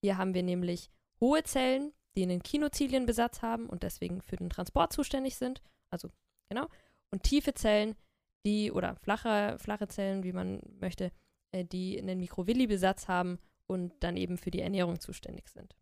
Hier 0.03 0.17
haben 0.17 0.35
wir 0.35 0.43
nämlich 0.43 0.91
hohe 1.21 1.43
Zellen, 1.43 1.93
die 2.17 2.23
einen 2.23 2.43
Kinozilienbesatz 2.43 3.43
haben 3.43 3.67
und 3.69 3.83
deswegen 3.83 4.23
für 4.23 4.37
den 4.37 4.51
Transport 4.51 4.93
zuständig 4.93 5.37
sind. 5.37 5.63
Also, 5.91 6.11
genau. 6.49 6.67
Und 7.11 7.23
tiefe 7.23 7.55
Zellen, 7.55 7.97
die, 8.45 8.73
oder 8.73 8.97
flache, 8.97 9.57
flache 9.59 9.89
Zellen, 9.89 10.25
wie 10.25 10.33
man 10.33 10.61
möchte, 10.81 11.13
äh, 11.53 11.65
die 11.65 11.99
einen 11.99 12.21
Mikrovilli-Besatz 12.21 13.09
haben 13.09 13.39
und 13.67 13.93
dann 14.01 14.17
eben 14.17 14.39
für 14.39 14.51
die 14.51 14.61
Ernährung 14.61 15.01
zuständig 15.01 15.49
sind. 15.49 15.77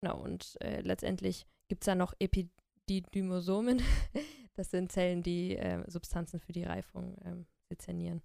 Genau, 0.00 0.18
und 0.18 0.56
äh, 0.60 0.80
letztendlich 0.80 1.46
gibt 1.68 1.82
es 1.82 1.86
da 1.86 1.94
noch 1.94 2.14
Epididymosomen. 2.18 3.82
das 4.54 4.70
sind 4.70 4.92
Zellen, 4.92 5.22
die 5.22 5.56
äh, 5.56 5.88
Substanzen 5.90 6.40
für 6.40 6.52
die 6.52 6.64
Reifung 6.64 7.16
dezernieren. 7.70 8.22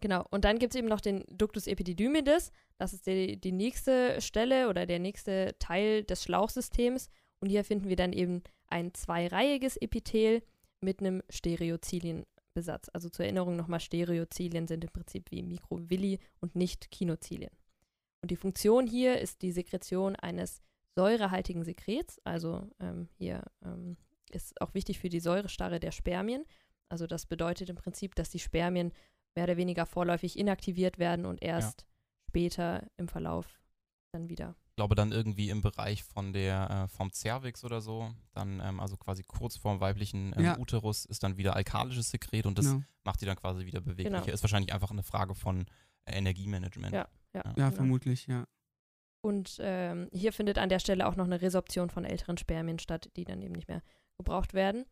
Genau, 0.00 0.26
und 0.30 0.44
dann 0.44 0.58
gibt 0.58 0.74
es 0.74 0.78
eben 0.78 0.88
noch 0.88 1.00
den 1.00 1.24
Ductus 1.28 1.68
epididymides. 1.68 2.50
Das 2.78 2.92
ist 2.92 3.06
die, 3.06 3.40
die 3.40 3.52
nächste 3.52 4.20
Stelle 4.20 4.68
oder 4.68 4.86
der 4.86 4.98
nächste 4.98 5.54
Teil 5.60 6.02
des 6.02 6.24
Schlauchsystems. 6.24 7.10
Und 7.38 7.48
hier 7.48 7.64
finden 7.64 7.88
wir 7.88 7.96
dann 7.96 8.12
eben 8.12 8.42
ein 8.66 8.92
zweireihiges 8.92 9.76
Epithel 9.76 10.42
mit 10.80 11.00
einem 11.00 11.22
Stereozilienbesatz. 11.30 12.88
Also 12.92 13.08
zur 13.08 13.24
Erinnerung 13.24 13.54
nochmal, 13.54 13.80
Stereozilien 13.80 14.66
sind 14.66 14.82
im 14.82 14.90
Prinzip 14.90 15.30
wie 15.30 15.44
Mikrovilli 15.44 16.18
und 16.40 16.56
nicht 16.56 16.90
Kinozilien. 16.90 17.52
Und 18.20 18.30
die 18.30 18.36
Funktion 18.36 18.86
hier 18.86 19.20
ist 19.20 19.42
die 19.42 19.52
Sekretion 19.52 20.16
eines 20.16 20.60
säurehaltigen 20.96 21.64
Sekrets. 21.64 22.20
Also 22.24 22.68
ähm, 22.80 23.08
hier 23.16 23.44
ähm, 23.64 23.96
ist 24.30 24.60
auch 24.60 24.74
wichtig 24.74 24.98
für 24.98 25.08
die 25.08 25.20
Säurestarre 25.20 25.78
der 25.78 25.92
Spermien. 25.92 26.44
Also 26.94 27.08
das 27.08 27.26
bedeutet 27.26 27.70
im 27.70 27.74
Prinzip, 27.74 28.14
dass 28.14 28.30
die 28.30 28.38
Spermien 28.38 28.92
mehr 29.34 29.46
oder 29.46 29.56
weniger 29.56 29.84
vorläufig 29.84 30.38
inaktiviert 30.38 30.96
werden 31.00 31.26
und 31.26 31.42
erst 31.42 31.80
ja. 31.80 31.86
später 32.28 32.86
im 32.96 33.08
Verlauf 33.08 33.60
dann 34.12 34.28
wieder. 34.28 34.54
Ich 34.68 34.76
glaube 34.76 34.94
dann 34.94 35.10
irgendwie 35.10 35.50
im 35.50 35.60
Bereich 35.60 36.04
von 36.04 36.32
der 36.32 36.84
äh, 36.84 36.88
vom 36.88 37.12
Cervix 37.12 37.64
oder 37.64 37.80
so, 37.80 38.14
dann 38.30 38.60
ähm, 38.60 38.78
also 38.78 38.96
quasi 38.96 39.24
kurz 39.24 39.56
vorm 39.56 39.80
weiblichen 39.80 40.34
ähm, 40.36 40.44
ja. 40.44 40.56
Uterus 40.56 41.04
ist 41.04 41.24
dann 41.24 41.36
wieder 41.36 41.56
alkalisches 41.56 42.10
Sekret 42.10 42.46
und 42.46 42.58
das 42.58 42.66
genau. 42.66 42.84
macht 43.02 43.20
die 43.20 43.26
dann 43.26 43.34
quasi 43.34 43.66
wieder 43.66 43.80
beweglicher. 43.80 44.20
Genau. 44.20 44.32
Ist 44.32 44.44
wahrscheinlich 44.44 44.72
einfach 44.72 44.92
eine 44.92 45.02
Frage 45.02 45.34
von 45.34 45.66
äh, 46.04 46.16
Energiemanagement. 46.16 46.94
Ja, 46.94 47.08
ja, 47.32 47.42
ja. 47.42 47.42
ja 47.44 47.52
genau. 47.54 47.70
vermutlich, 47.72 48.28
ja. 48.28 48.46
Und 49.20 49.56
ähm, 49.58 50.08
hier 50.12 50.32
findet 50.32 50.58
an 50.58 50.68
der 50.68 50.78
Stelle 50.78 51.08
auch 51.08 51.16
noch 51.16 51.24
eine 51.24 51.42
Resorption 51.42 51.90
von 51.90 52.04
älteren 52.04 52.38
Spermien 52.38 52.78
statt, 52.78 53.10
die 53.16 53.24
dann 53.24 53.42
eben 53.42 53.54
nicht 53.54 53.66
mehr 53.66 53.82
gebraucht 54.16 54.54
werden. 54.54 54.84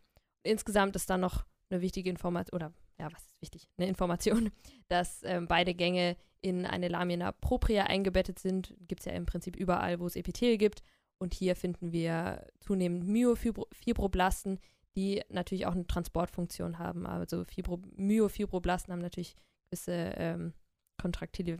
Insgesamt 0.42 0.96
ist 0.96 1.08
dann 1.08 1.20
noch 1.20 1.44
eine 1.72 1.82
wichtige 1.82 2.10
Information, 2.10 2.54
oder 2.54 2.72
ja, 2.98 3.12
was 3.12 3.22
ist 3.24 3.40
wichtig? 3.42 3.68
Eine 3.78 3.88
Information, 3.88 4.50
dass 4.88 5.22
ähm, 5.24 5.46
beide 5.48 5.74
Gänge 5.74 6.16
in 6.40 6.66
eine 6.66 6.88
Lamina 6.88 7.32
propria 7.32 7.84
eingebettet 7.84 8.38
sind. 8.38 8.74
Gibt 8.80 9.00
es 9.00 9.06
ja 9.06 9.12
im 9.12 9.26
Prinzip 9.26 9.56
überall, 9.56 10.00
wo 10.00 10.06
es 10.06 10.16
Epithel 10.16 10.58
gibt. 10.58 10.82
Und 11.18 11.34
hier 11.34 11.54
finden 11.54 11.92
wir 11.92 12.46
zunehmend 12.60 13.06
Myofibroblasten, 13.06 14.58
die 14.96 15.22
natürlich 15.28 15.66
auch 15.66 15.72
eine 15.72 15.86
Transportfunktion 15.86 16.78
haben. 16.78 17.06
Also 17.06 17.44
Fibro 17.44 17.80
Myofibroblasten 17.94 18.92
haben 18.92 19.00
natürlich 19.00 19.36
gewisse 19.70 19.92
ähm, 20.16 20.52
kontraktile 21.00 21.58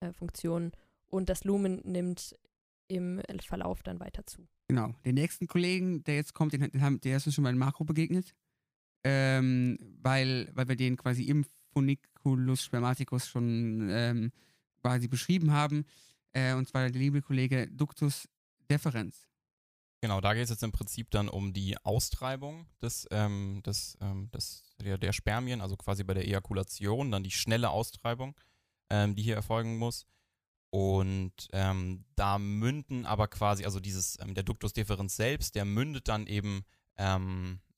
äh, 0.00 0.12
Funktionen. 0.12 0.72
Und 1.08 1.28
das 1.28 1.44
Lumen 1.44 1.80
nimmt 1.84 2.38
im 2.86 3.20
Verlauf 3.40 3.82
dann 3.82 4.00
weiter 4.00 4.24
zu. 4.26 4.46
Genau. 4.68 4.94
Den 5.04 5.14
nächsten 5.14 5.46
Kollegen, 5.46 6.04
der 6.04 6.16
jetzt 6.16 6.34
kommt, 6.34 6.52
den, 6.52 6.70
den 6.70 6.82
haben, 6.82 7.00
der 7.00 7.16
ist 7.16 7.26
uns 7.26 7.34
schon 7.34 7.44
mal 7.44 7.50
in 7.50 7.58
Makro 7.58 7.84
begegnet 7.84 8.34
ähm, 9.04 9.78
weil, 10.02 10.50
weil 10.54 10.68
wir 10.68 10.76
den 10.76 10.96
quasi 10.96 11.24
im 11.24 11.44
Funiculus 11.72 12.64
spermaticus 12.64 13.28
schon 13.28 13.88
ähm, 13.90 14.32
quasi 14.80 15.08
beschrieben 15.08 15.52
haben. 15.52 15.84
Äh, 16.32 16.54
und 16.54 16.68
zwar 16.68 16.88
der 16.88 17.00
liebe 17.00 17.22
Kollege 17.22 17.68
Ductus 17.68 18.28
deferens. 18.70 19.28
Genau, 20.00 20.20
da 20.20 20.32
geht 20.34 20.44
es 20.44 20.50
jetzt 20.50 20.62
im 20.62 20.70
Prinzip 20.70 21.10
dann 21.10 21.28
um 21.28 21.52
die 21.52 21.76
Austreibung 21.78 22.66
des, 22.80 23.08
ähm, 23.10 23.62
des, 23.66 23.98
ähm, 24.00 24.30
des, 24.30 24.62
der, 24.80 24.96
der, 24.96 25.12
Spermien, 25.12 25.60
also 25.60 25.76
quasi 25.76 26.04
bei 26.04 26.14
der 26.14 26.24
Ejakulation, 26.24 27.10
dann 27.10 27.24
die 27.24 27.32
schnelle 27.32 27.70
Austreibung, 27.70 28.36
ähm, 28.90 29.16
die 29.16 29.22
hier 29.22 29.34
erfolgen 29.34 29.76
muss. 29.76 30.06
Und 30.70 31.48
ähm, 31.52 32.04
da 32.14 32.38
münden 32.38 33.06
aber 33.06 33.26
quasi, 33.26 33.64
also 33.64 33.80
dieses, 33.80 34.18
ähm, 34.20 34.34
der 34.34 34.44
Ductus 34.44 34.72
deferens 34.72 35.16
selbst, 35.16 35.56
der 35.56 35.64
mündet 35.64 36.06
dann 36.06 36.26
eben 36.26 36.64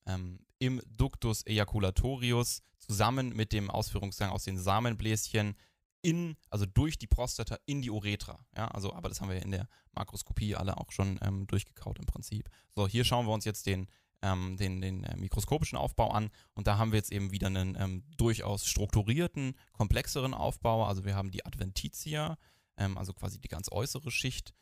ähm, 0.06 0.40
im 0.58 0.82
Ductus 0.86 1.44
ejaculatorius 1.46 2.62
zusammen 2.78 3.34
mit 3.34 3.52
dem 3.52 3.70
Ausführungsgang 3.70 4.30
aus 4.30 4.44
den 4.44 4.58
Samenbläschen 4.58 5.56
in, 6.02 6.36
also 6.48 6.66
durch 6.66 6.98
die 6.98 7.06
Prostata 7.06 7.58
in 7.66 7.82
die 7.82 7.90
Uretra. 7.90 8.38
Ja, 8.56 8.68
also, 8.68 8.92
aber 8.94 9.08
das 9.08 9.20
haben 9.20 9.30
wir 9.30 9.42
in 9.42 9.50
der 9.50 9.68
Makroskopie 9.92 10.56
alle 10.56 10.76
auch 10.78 10.92
schon 10.92 11.18
ähm, 11.22 11.46
durchgekaut 11.46 11.98
im 11.98 12.06
Prinzip. 12.06 12.48
So, 12.74 12.88
hier 12.88 13.04
schauen 13.04 13.26
wir 13.26 13.32
uns 13.32 13.44
jetzt 13.44 13.66
den, 13.66 13.86
ähm, 14.22 14.56
den, 14.56 14.80
den 14.80 15.04
äh, 15.04 15.16
mikroskopischen 15.16 15.78
Aufbau 15.78 16.10
an 16.10 16.30
und 16.54 16.66
da 16.66 16.78
haben 16.78 16.92
wir 16.92 16.98
jetzt 16.98 17.12
eben 17.12 17.32
wieder 17.32 17.48
einen 17.48 17.76
ähm, 17.78 18.04
durchaus 18.16 18.66
strukturierten, 18.66 19.54
komplexeren 19.72 20.34
Aufbau. 20.34 20.84
Also 20.84 21.04
wir 21.04 21.14
haben 21.14 21.30
die 21.30 21.44
Adventitia, 21.44 22.38
ähm, 22.76 22.96
also 22.96 23.12
quasi 23.12 23.40
die 23.40 23.48
ganz 23.48 23.70
äußere 23.70 24.10
Schicht. 24.10 24.54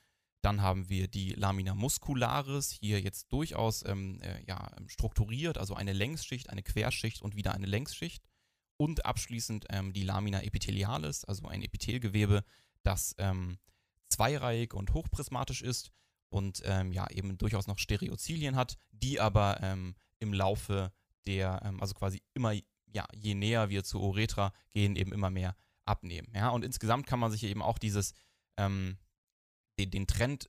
Dann 0.42 0.62
haben 0.62 0.88
wir 0.88 1.08
die 1.08 1.30
Lamina 1.30 1.74
muscularis, 1.74 2.70
hier 2.70 3.00
jetzt 3.00 3.32
durchaus 3.32 3.84
ähm, 3.84 4.20
äh, 4.20 4.42
ja, 4.46 4.70
strukturiert, 4.86 5.58
also 5.58 5.74
eine 5.74 5.92
Längsschicht, 5.92 6.50
eine 6.50 6.62
Querschicht 6.62 7.22
und 7.22 7.34
wieder 7.34 7.54
eine 7.54 7.66
Längsschicht 7.66 8.22
und 8.76 9.04
abschließend 9.04 9.66
ähm, 9.70 9.92
die 9.92 10.04
Lamina 10.04 10.42
epithelialis, 10.42 11.24
also 11.24 11.48
ein 11.48 11.62
Epithelgewebe, 11.62 12.44
das 12.84 13.14
ähm, 13.18 13.58
zweireihig 14.08 14.74
und 14.74 14.94
hochprismatisch 14.94 15.62
ist 15.62 15.90
und 16.30 16.62
ähm, 16.64 16.92
ja 16.92 17.10
eben 17.10 17.36
durchaus 17.36 17.66
noch 17.66 17.78
Stereozilien 17.78 18.54
hat, 18.54 18.76
die 18.92 19.20
aber 19.20 19.58
ähm, 19.62 19.96
im 20.20 20.32
Laufe 20.32 20.92
der, 21.26 21.60
ähm, 21.64 21.80
also 21.80 21.94
quasi 21.94 22.22
immer, 22.34 22.52
ja, 22.86 23.06
je 23.14 23.34
näher 23.34 23.68
wir 23.70 23.84
zur 23.84 24.02
Uretra 24.02 24.52
gehen, 24.70 24.96
eben 24.96 25.12
immer 25.12 25.30
mehr 25.30 25.56
abnehmen. 25.84 26.28
Ja, 26.34 26.50
und 26.50 26.64
insgesamt 26.64 27.06
kann 27.06 27.18
man 27.18 27.30
sich 27.30 27.44
eben 27.44 27.62
auch 27.62 27.78
dieses, 27.78 28.14
ähm, 28.56 28.98
den, 29.78 29.90
den 29.90 30.06
Trend 30.06 30.48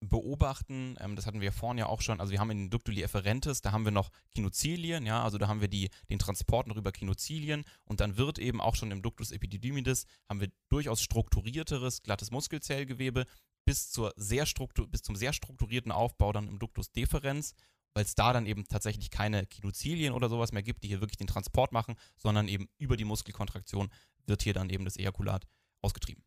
beobachten. 0.00 0.96
Ähm, 1.00 1.16
das 1.16 1.26
hatten 1.26 1.40
wir 1.40 1.52
vorhin 1.52 1.78
ja 1.78 1.86
auch 1.86 2.00
schon. 2.00 2.20
Also 2.20 2.32
wir 2.32 2.40
haben 2.40 2.50
in 2.50 2.58
den 2.58 2.70
Ductuli 2.70 3.02
efferentes, 3.02 3.60
da 3.60 3.72
haben 3.72 3.84
wir 3.84 3.92
noch 3.92 4.10
Kinozilien, 4.30 5.06
ja, 5.06 5.22
also 5.22 5.38
da 5.38 5.48
haben 5.48 5.60
wir 5.60 5.68
die, 5.68 5.90
den 6.10 6.18
Transport 6.18 6.66
noch 6.66 6.76
über 6.76 6.92
Kinozilien 6.92 7.64
und 7.84 8.00
dann 8.00 8.16
wird 8.16 8.38
eben 8.38 8.60
auch 8.60 8.76
schon 8.76 8.90
im 8.90 9.02
Ductus 9.02 9.32
epididymides 9.32 10.06
haben 10.28 10.40
wir 10.40 10.50
durchaus 10.68 11.02
strukturierteres, 11.02 12.02
glattes 12.02 12.30
Muskelzellgewebe 12.30 13.26
bis, 13.64 13.90
zur 13.90 14.12
sehr 14.16 14.46
bis 14.88 15.02
zum 15.02 15.16
sehr 15.16 15.32
strukturierten 15.32 15.92
Aufbau 15.92 16.32
dann 16.32 16.48
im 16.48 16.58
Ductus 16.58 16.92
deferens, 16.92 17.54
weil 17.94 18.04
es 18.04 18.14
da 18.14 18.32
dann 18.32 18.46
eben 18.46 18.66
tatsächlich 18.66 19.10
keine 19.10 19.46
Kinozilien 19.46 20.14
oder 20.14 20.28
sowas 20.28 20.52
mehr 20.52 20.62
gibt, 20.62 20.84
die 20.84 20.88
hier 20.88 21.00
wirklich 21.00 21.18
den 21.18 21.26
Transport 21.26 21.72
machen, 21.72 21.96
sondern 22.16 22.48
eben 22.48 22.68
über 22.78 22.96
die 22.96 23.04
Muskelkontraktion 23.04 23.90
wird 24.26 24.42
hier 24.42 24.54
dann 24.54 24.70
eben 24.70 24.84
das 24.84 24.96
Ejakulat 24.96 25.46
ausgetrieben. 25.82 26.22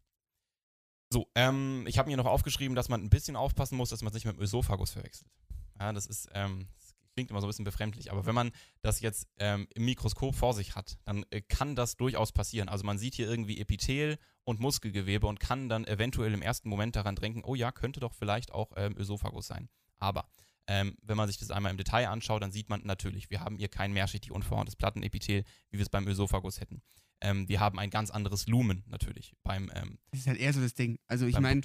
So, 1.14 1.28
ähm, 1.36 1.84
ich 1.88 1.98
habe 1.98 2.10
mir 2.10 2.16
noch 2.16 2.26
aufgeschrieben, 2.26 2.74
dass 2.74 2.88
man 2.88 3.04
ein 3.04 3.10
bisschen 3.10 3.36
aufpassen 3.36 3.76
muss, 3.76 3.90
dass 3.90 4.02
man 4.02 4.10
es 4.10 4.14
nicht 4.14 4.26
mit 4.26 4.38
dem 4.38 4.42
Ösophagus 4.42 4.92
verwechselt. 4.92 5.30
Ja, 5.78 5.92
das 5.92 6.06
ist, 6.06 6.30
ähm, 6.34 6.70
das 6.78 6.96
klingt 7.16 7.30
immer 7.30 7.42
so 7.42 7.48
ein 7.48 7.50
bisschen 7.50 7.66
befremdlich, 7.66 8.12
aber 8.12 8.26
wenn 8.26 8.34
man 8.34 8.52
das 8.82 9.02
jetzt 9.02 9.28
ähm, 9.38 9.68
im 9.74 9.84
Mikroskop 9.84 10.34
vor 10.34 10.54
sich 10.54 10.76
hat, 10.76 10.98
dann 11.04 11.26
äh, 11.30 11.42
kann 11.42 11.76
das 11.76 11.98
durchaus 11.98 12.32
passieren. 12.32 12.70
Also 12.70 12.86
man 12.86 12.98
sieht 12.98 13.16
hier 13.16 13.30
irgendwie 13.30 13.60
Epithel 13.60 14.20
und 14.46 14.62
Muskelgewebe 14.62 15.28
und 15.28 15.42
kann 15.42 15.68
dann 15.68 15.86
eventuell 15.86 16.34
im 16.34 16.42
ersten 16.42 16.70
Moment 16.70 16.96
daran 16.96 17.16
denken, 17.16 17.42
oh 17.44 17.56
ja, 17.56 17.74
könnte 17.74 18.00
doch 18.00 18.14
vielleicht 18.14 18.54
auch 18.54 18.72
ähm, 18.78 18.96
Ösophagus 18.98 19.48
sein. 19.48 19.68
Aber 19.98 20.30
ähm, 20.68 20.96
wenn 21.02 21.18
man 21.18 21.28
sich 21.28 21.38
das 21.38 21.52
einmal 21.52 21.72
im 21.72 21.78
Detail 21.78 22.08
anschaut, 22.08 22.42
dann 22.42 22.54
sieht 22.54 22.70
man 22.70 22.84
natürlich, 22.86 23.30
wir 23.30 23.42
haben 23.42 23.58
hier 23.58 23.68
kein 23.68 23.92
mehrschichtig 23.92 24.32
unverhorntes 24.32 24.78
Plattenepithel, 24.78 25.44
wie 25.72 25.78
wir 25.78 25.84
es 25.84 25.90
beim 25.90 26.08
Ösophagus 26.08 26.62
hätten. 26.62 26.82
Ähm, 27.22 27.48
wir 27.48 27.60
haben 27.60 27.80
ein 27.80 27.90
ganz 27.90 28.10
anderes 28.10 28.48
Lumen 28.48 28.84
natürlich 28.88 29.34
beim. 29.44 29.72
Ähm, 29.76 30.00
das 30.12 30.22
ist 30.22 30.28
halt 30.28 30.40
eher 30.40 30.54
so 30.54 30.62
das 30.62 30.74
Ding. 30.74 31.00
Also 31.08 31.28
ich 31.28 31.40
meine, 31.40 31.62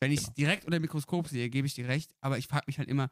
wenn 0.00 0.12
ich 0.12 0.20
genau. 0.20 0.34
direkt 0.36 0.64
unter 0.64 0.78
dem 0.78 0.82
Mikroskop 0.82 1.28
sehe, 1.28 1.48
gebe 1.50 1.66
ich 1.66 1.74
dir 1.74 1.88
recht, 1.88 2.14
aber 2.20 2.38
ich 2.38 2.46
frage 2.46 2.64
mich 2.66 2.78
halt 2.78 2.88
immer, 2.88 3.10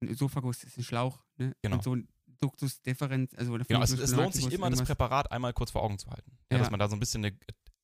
ein 0.00 0.08
Ösophagus 0.08 0.62
ist 0.64 0.76
ein 0.76 0.84
Schlauch, 0.84 1.24
ne? 1.36 1.54
Genau. 1.62 1.76
Und 1.76 1.82
so 1.82 1.94
ein 1.94 2.08
Ductus 2.40 2.82
deferens, 2.82 3.34
also 3.34 3.58
genau, 3.66 3.82
es, 3.82 3.90
es 3.90 4.12
lohnt 4.12 4.34
sich 4.34 4.44
immer, 4.44 4.66
irgendwas. 4.66 4.80
das 4.80 4.88
Präparat 4.88 5.32
einmal 5.32 5.52
kurz 5.52 5.72
vor 5.72 5.82
Augen 5.82 5.98
zu 5.98 6.08
halten. 6.10 6.38
Ja, 6.50 6.56
ja. 6.56 6.58
Dass 6.58 6.70
man 6.70 6.78
da 6.78 6.88
so 6.88 6.94
ein 6.94 7.00
bisschen 7.00 7.24
eine 7.24 7.36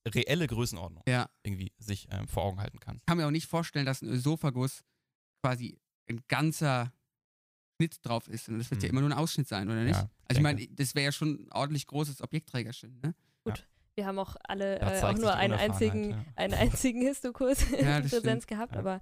reelle 0.07 0.47
Größenordnung 0.47 1.03
ja. 1.07 1.29
irgendwie 1.43 1.73
sich 1.77 2.07
ähm, 2.11 2.27
vor 2.27 2.43
Augen 2.43 2.61
halten 2.61 2.79
kann. 2.79 2.97
Ich 2.97 3.05
kann 3.05 3.17
mir 3.17 3.27
auch 3.27 3.31
nicht 3.31 3.47
vorstellen, 3.47 3.85
dass 3.85 4.01
ein 4.01 4.09
Ösophagus 4.09 4.83
quasi 5.43 5.77
ein 6.09 6.21
ganzer 6.27 6.93
Schnitt 7.75 7.99
drauf 8.03 8.27
ist. 8.27 8.47
Und 8.47 8.59
das 8.59 8.69
wird 8.71 8.81
hm. 8.81 8.85
ja 8.85 8.89
immer 8.91 9.01
nur 9.01 9.09
ein 9.09 9.17
Ausschnitt 9.17 9.47
sein, 9.47 9.67
oder 9.67 9.83
nicht? 9.83 9.95
also 9.95 10.09
ich 10.29 10.41
meine, 10.41 10.67
das 10.67 10.95
wäre 10.95 11.05
ja 11.05 11.11
schon 11.11 11.45
ein 11.45 11.51
ordentlich 11.51 11.87
großes 11.87 12.21
Objektträgerchen, 12.21 12.99
ne? 13.03 13.15
Wir 13.95 14.05
haben 14.05 14.19
auch 14.19 14.35
alle 14.43 14.79
äh, 14.79 15.01
auch 15.01 15.13
nur 15.15 15.33
einen 15.35 15.53
einzigen, 15.53 16.11
ja. 16.11 16.25
einen 16.35 16.53
einzigen 16.53 17.01
Histokurs 17.01 17.69
ja, 17.79 17.97
in 17.97 18.09
Präsenz 18.09 18.45
gehabt, 18.45 18.73
ja. 18.73 18.79
aber 18.79 18.99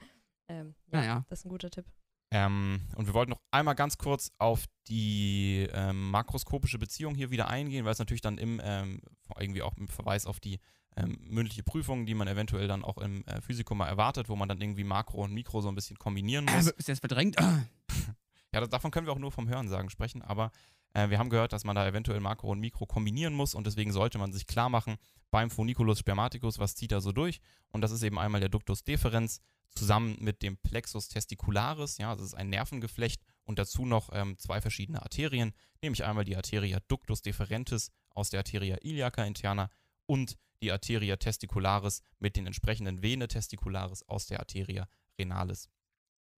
ähm, 0.47 0.75
ja, 0.91 1.25
das 1.29 1.39
ist 1.39 1.45
ein 1.45 1.49
guter 1.49 1.69
Tipp. 1.69 1.86
Ähm, 2.32 2.82
und 2.95 3.06
wir 3.06 3.13
wollten 3.13 3.32
noch 3.32 3.41
einmal 3.51 3.75
ganz 3.75 3.97
kurz 3.97 4.32
auf 4.39 4.65
die 4.88 5.67
ähm, 5.71 6.10
makroskopische 6.10 6.79
Beziehung 6.79 7.13
hier 7.13 7.29
wieder 7.29 7.47
eingehen, 7.47 7.86
weil 7.86 7.91
es 7.91 7.99
natürlich 7.99 8.21
dann 8.21 8.39
im 8.39 8.60
ähm, 8.63 9.01
irgendwie 9.38 9.62
auch 9.62 9.77
im 9.77 9.88
Verweis 9.88 10.25
auf 10.25 10.39
die 10.39 10.60
ähm, 10.95 11.17
mündliche 11.21 11.63
Prüfung, 11.63 12.06
die 12.06 12.15
man 12.15 12.27
eventuell 12.27 12.67
dann 12.67 12.84
auch 12.84 12.97
im 12.97 13.23
äh, 13.25 13.41
Physikum 13.41 13.77
mal 13.79 13.88
erwartet, 13.88 14.29
wo 14.29 14.36
man 14.36 14.49
dann 14.49 14.60
irgendwie 14.62 14.84
Makro 14.84 15.23
und 15.23 15.34
Mikro 15.34 15.62
so 15.62 15.69
ein 15.69 15.75
bisschen 15.75 15.97
kombinieren 15.97 16.45
muss. 16.45 16.67
Äh, 16.67 16.73
ist 16.77 16.88
jetzt 16.88 16.99
verdrängt? 16.99 17.36
ja, 18.51 18.60
das, 18.60 18.69
davon 18.69 18.91
können 18.91 19.06
wir 19.06 19.13
auch 19.13 19.19
nur 19.19 19.32
vom 19.32 19.47
Hörensagen 19.47 19.89
sprechen, 19.89 20.21
aber 20.21 20.51
äh, 20.93 21.10
wir 21.10 21.19
haben 21.19 21.29
gehört, 21.29 21.53
dass 21.53 21.63
man 21.63 21.75
da 21.75 21.88
eventuell 21.88 22.19
Makro 22.19 22.51
und 22.51 22.60
Mikro 22.60 22.86
kombinieren 22.86 23.34
muss 23.34 23.53
und 23.56 23.67
deswegen 23.67 23.91
sollte 23.91 24.17
man 24.17 24.32
sich 24.32 24.47
klar 24.47 24.69
machen, 24.69 24.97
beim 25.32 25.49
Phoniculus 25.49 25.99
spermaticus, 25.99 26.60
was 26.60 26.75
zieht 26.75 26.91
er 26.91 27.01
so 27.01 27.12
durch? 27.12 27.41
Und 27.71 27.82
das 27.82 27.91
ist 27.91 28.03
eben 28.03 28.19
einmal 28.19 28.39
der 28.39 28.49
Ductus 28.49 28.84
deferens 28.84 29.41
zusammen 29.75 30.17
mit 30.19 30.43
dem 30.43 30.58
Plexus 30.58 31.08
testicularis, 31.08 31.97
ja, 31.97 32.15
das 32.15 32.25
ist 32.25 32.34
ein 32.36 32.49
Nervengeflecht 32.49 33.23
und 33.43 33.58
dazu 33.58 33.86
noch 33.86 34.10
ähm, 34.13 34.38
zwei 34.38 34.62
verschiedene 34.62 35.01
Arterien, 35.01 35.53
nämlich 35.82 36.03
einmal 36.03 36.25
die 36.25 36.36
Arteria 36.36 36.79
ductus 36.88 37.23
deferentis 37.23 37.91
aus 38.12 38.29
der 38.29 38.41
Arteria 38.41 38.77
iliaca 38.82 39.23
interna 39.23 39.69
und 40.06 40.38
die 40.62 40.71
Arteria 40.71 41.17
testicularis 41.17 42.01
mit 42.19 42.36
den 42.36 42.45
entsprechenden 42.45 43.01
Vene 43.01 43.27
testicularis 43.27 44.03
aus 44.03 44.27
der 44.27 44.39
Arteria 44.39 44.88
renalis. 45.19 45.69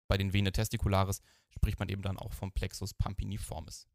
Bei 0.08 0.18
den 0.18 0.34
Vene 0.34 0.52
testicularis 0.52 1.22
spricht 1.50 1.80
man 1.80 1.90
eben 1.90 2.02
dann 2.02 2.18
auch 2.18 2.34
vom 2.34 2.52
Plexus 2.52 2.94
pampiniformis. 2.94 3.88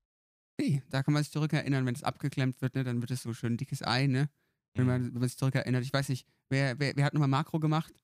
Hey, 0.61 0.83
da 0.91 1.03
kann 1.03 1.15
man 1.15 1.23
sich 1.23 1.33
zurückerinnern, 1.33 1.87
wenn 1.87 1.95
es 1.95 2.05
abgeklemmt 2.05 2.61
wird, 2.61 2.75
ne, 2.75 2.85
dann 2.85 3.01
wird 3.01 3.11
es 3.11 3.23
so 3.23 3.33
schön 3.33 3.57
dickes 3.57 3.83
Ei, 3.83 4.07
ne? 4.07 4.29
Wenn, 4.75 4.87
man, 4.87 5.03
mhm. 5.03 5.15
wenn 5.15 5.21
man 5.21 5.29
sich 5.29 5.39
zurückerinnert. 5.39 5.83
Ich 5.83 5.93
weiß 5.93 6.11
nicht, 6.11 6.27
wer, 6.51 6.79
wer, 6.79 6.95
wer 6.97 7.05
hat 7.07 7.15
nochmal 7.15 7.29
Makro 7.29 7.59
gemacht? 7.59 7.95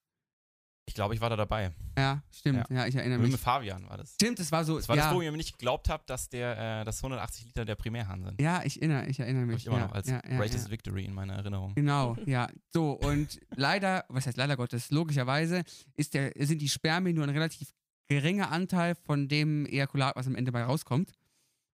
Ich 0.88 0.94
glaube, 0.94 1.14
ich 1.14 1.20
war 1.20 1.28
da 1.28 1.36
dabei. 1.36 1.72
Ja, 1.98 2.22
stimmt. 2.32 2.64
Ja, 2.70 2.76
ja 2.76 2.86
ich 2.86 2.94
erinnere 2.94 3.18
mich. 3.18 3.32
Mit 3.32 3.40
Fabian 3.40 3.86
war 3.90 3.98
das. 3.98 4.14
Stimmt, 4.14 4.38
das 4.38 4.50
war 4.52 4.64
so. 4.64 4.76
Das 4.76 4.88
war 4.88 4.96
ja. 4.96 5.04
das, 5.04 5.14
wo 5.14 5.20
ihr 5.20 5.30
mir 5.32 5.36
nicht 5.36 5.58
geglaubt 5.58 5.90
habt, 5.90 6.08
dass 6.08 6.30
der, 6.30 6.80
äh, 6.80 6.84
das 6.84 6.98
180 6.98 7.46
Liter 7.46 7.64
der 7.64 7.74
Primärhahn 7.74 8.22
sind. 8.22 8.40
Ja, 8.40 8.62
ich 8.64 8.80
erinnere, 8.80 9.06
ich 9.06 9.20
erinnere 9.20 9.46
mich. 9.46 9.56
ich 9.56 9.66
immer 9.66 9.78
ja, 9.78 9.86
noch 9.86 9.92
als 9.92 10.08
ja, 10.08 10.20
greatest 10.20 10.70
victory 10.70 11.04
in 11.04 11.12
meiner 11.12 11.34
Erinnerung. 11.34 11.74
Genau, 11.74 12.16
ja. 12.26 12.48
So, 12.72 12.92
und 12.92 13.38
leider, 13.54 14.06
was 14.08 14.26
heißt 14.26 14.38
leider 14.38 14.56
Gottes, 14.56 14.90
logischerweise 14.90 15.62
ist 15.94 16.14
der, 16.14 16.32
sind 16.38 16.62
die 16.62 16.68
Spermien 16.68 17.16
nur 17.16 17.24
ein 17.24 17.30
relativ 17.30 17.74
geringer 18.06 18.50
Anteil 18.50 18.94
von 18.94 19.28
dem 19.28 19.66
Ejakulat, 19.66 20.14
was 20.16 20.26
am 20.26 20.36
Ende 20.36 20.52
bei 20.52 20.62
rauskommt. 20.62 21.12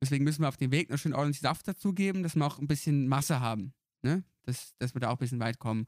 Deswegen 0.00 0.24
müssen 0.24 0.42
wir 0.42 0.48
auf 0.48 0.56
dem 0.56 0.70
Weg 0.72 0.90
noch 0.90 0.98
schön 0.98 1.14
ordentlich 1.14 1.40
Saft 1.40 1.66
dazugeben, 1.66 2.22
dass 2.22 2.36
wir 2.36 2.46
auch 2.46 2.58
ein 2.58 2.68
bisschen 2.68 3.08
Masse 3.08 3.40
haben. 3.40 3.72
Ne? 4.02 4.24
Dass, 4.42 4.74
dass 4.78 4.94
wir 4.94 5.00
da 5.00 5.08
auch 5.08 5.14
ein 5.16 5.18
bisschen 5.18 5.40
weit 5.40 5.58
kommen. 5.58 5.86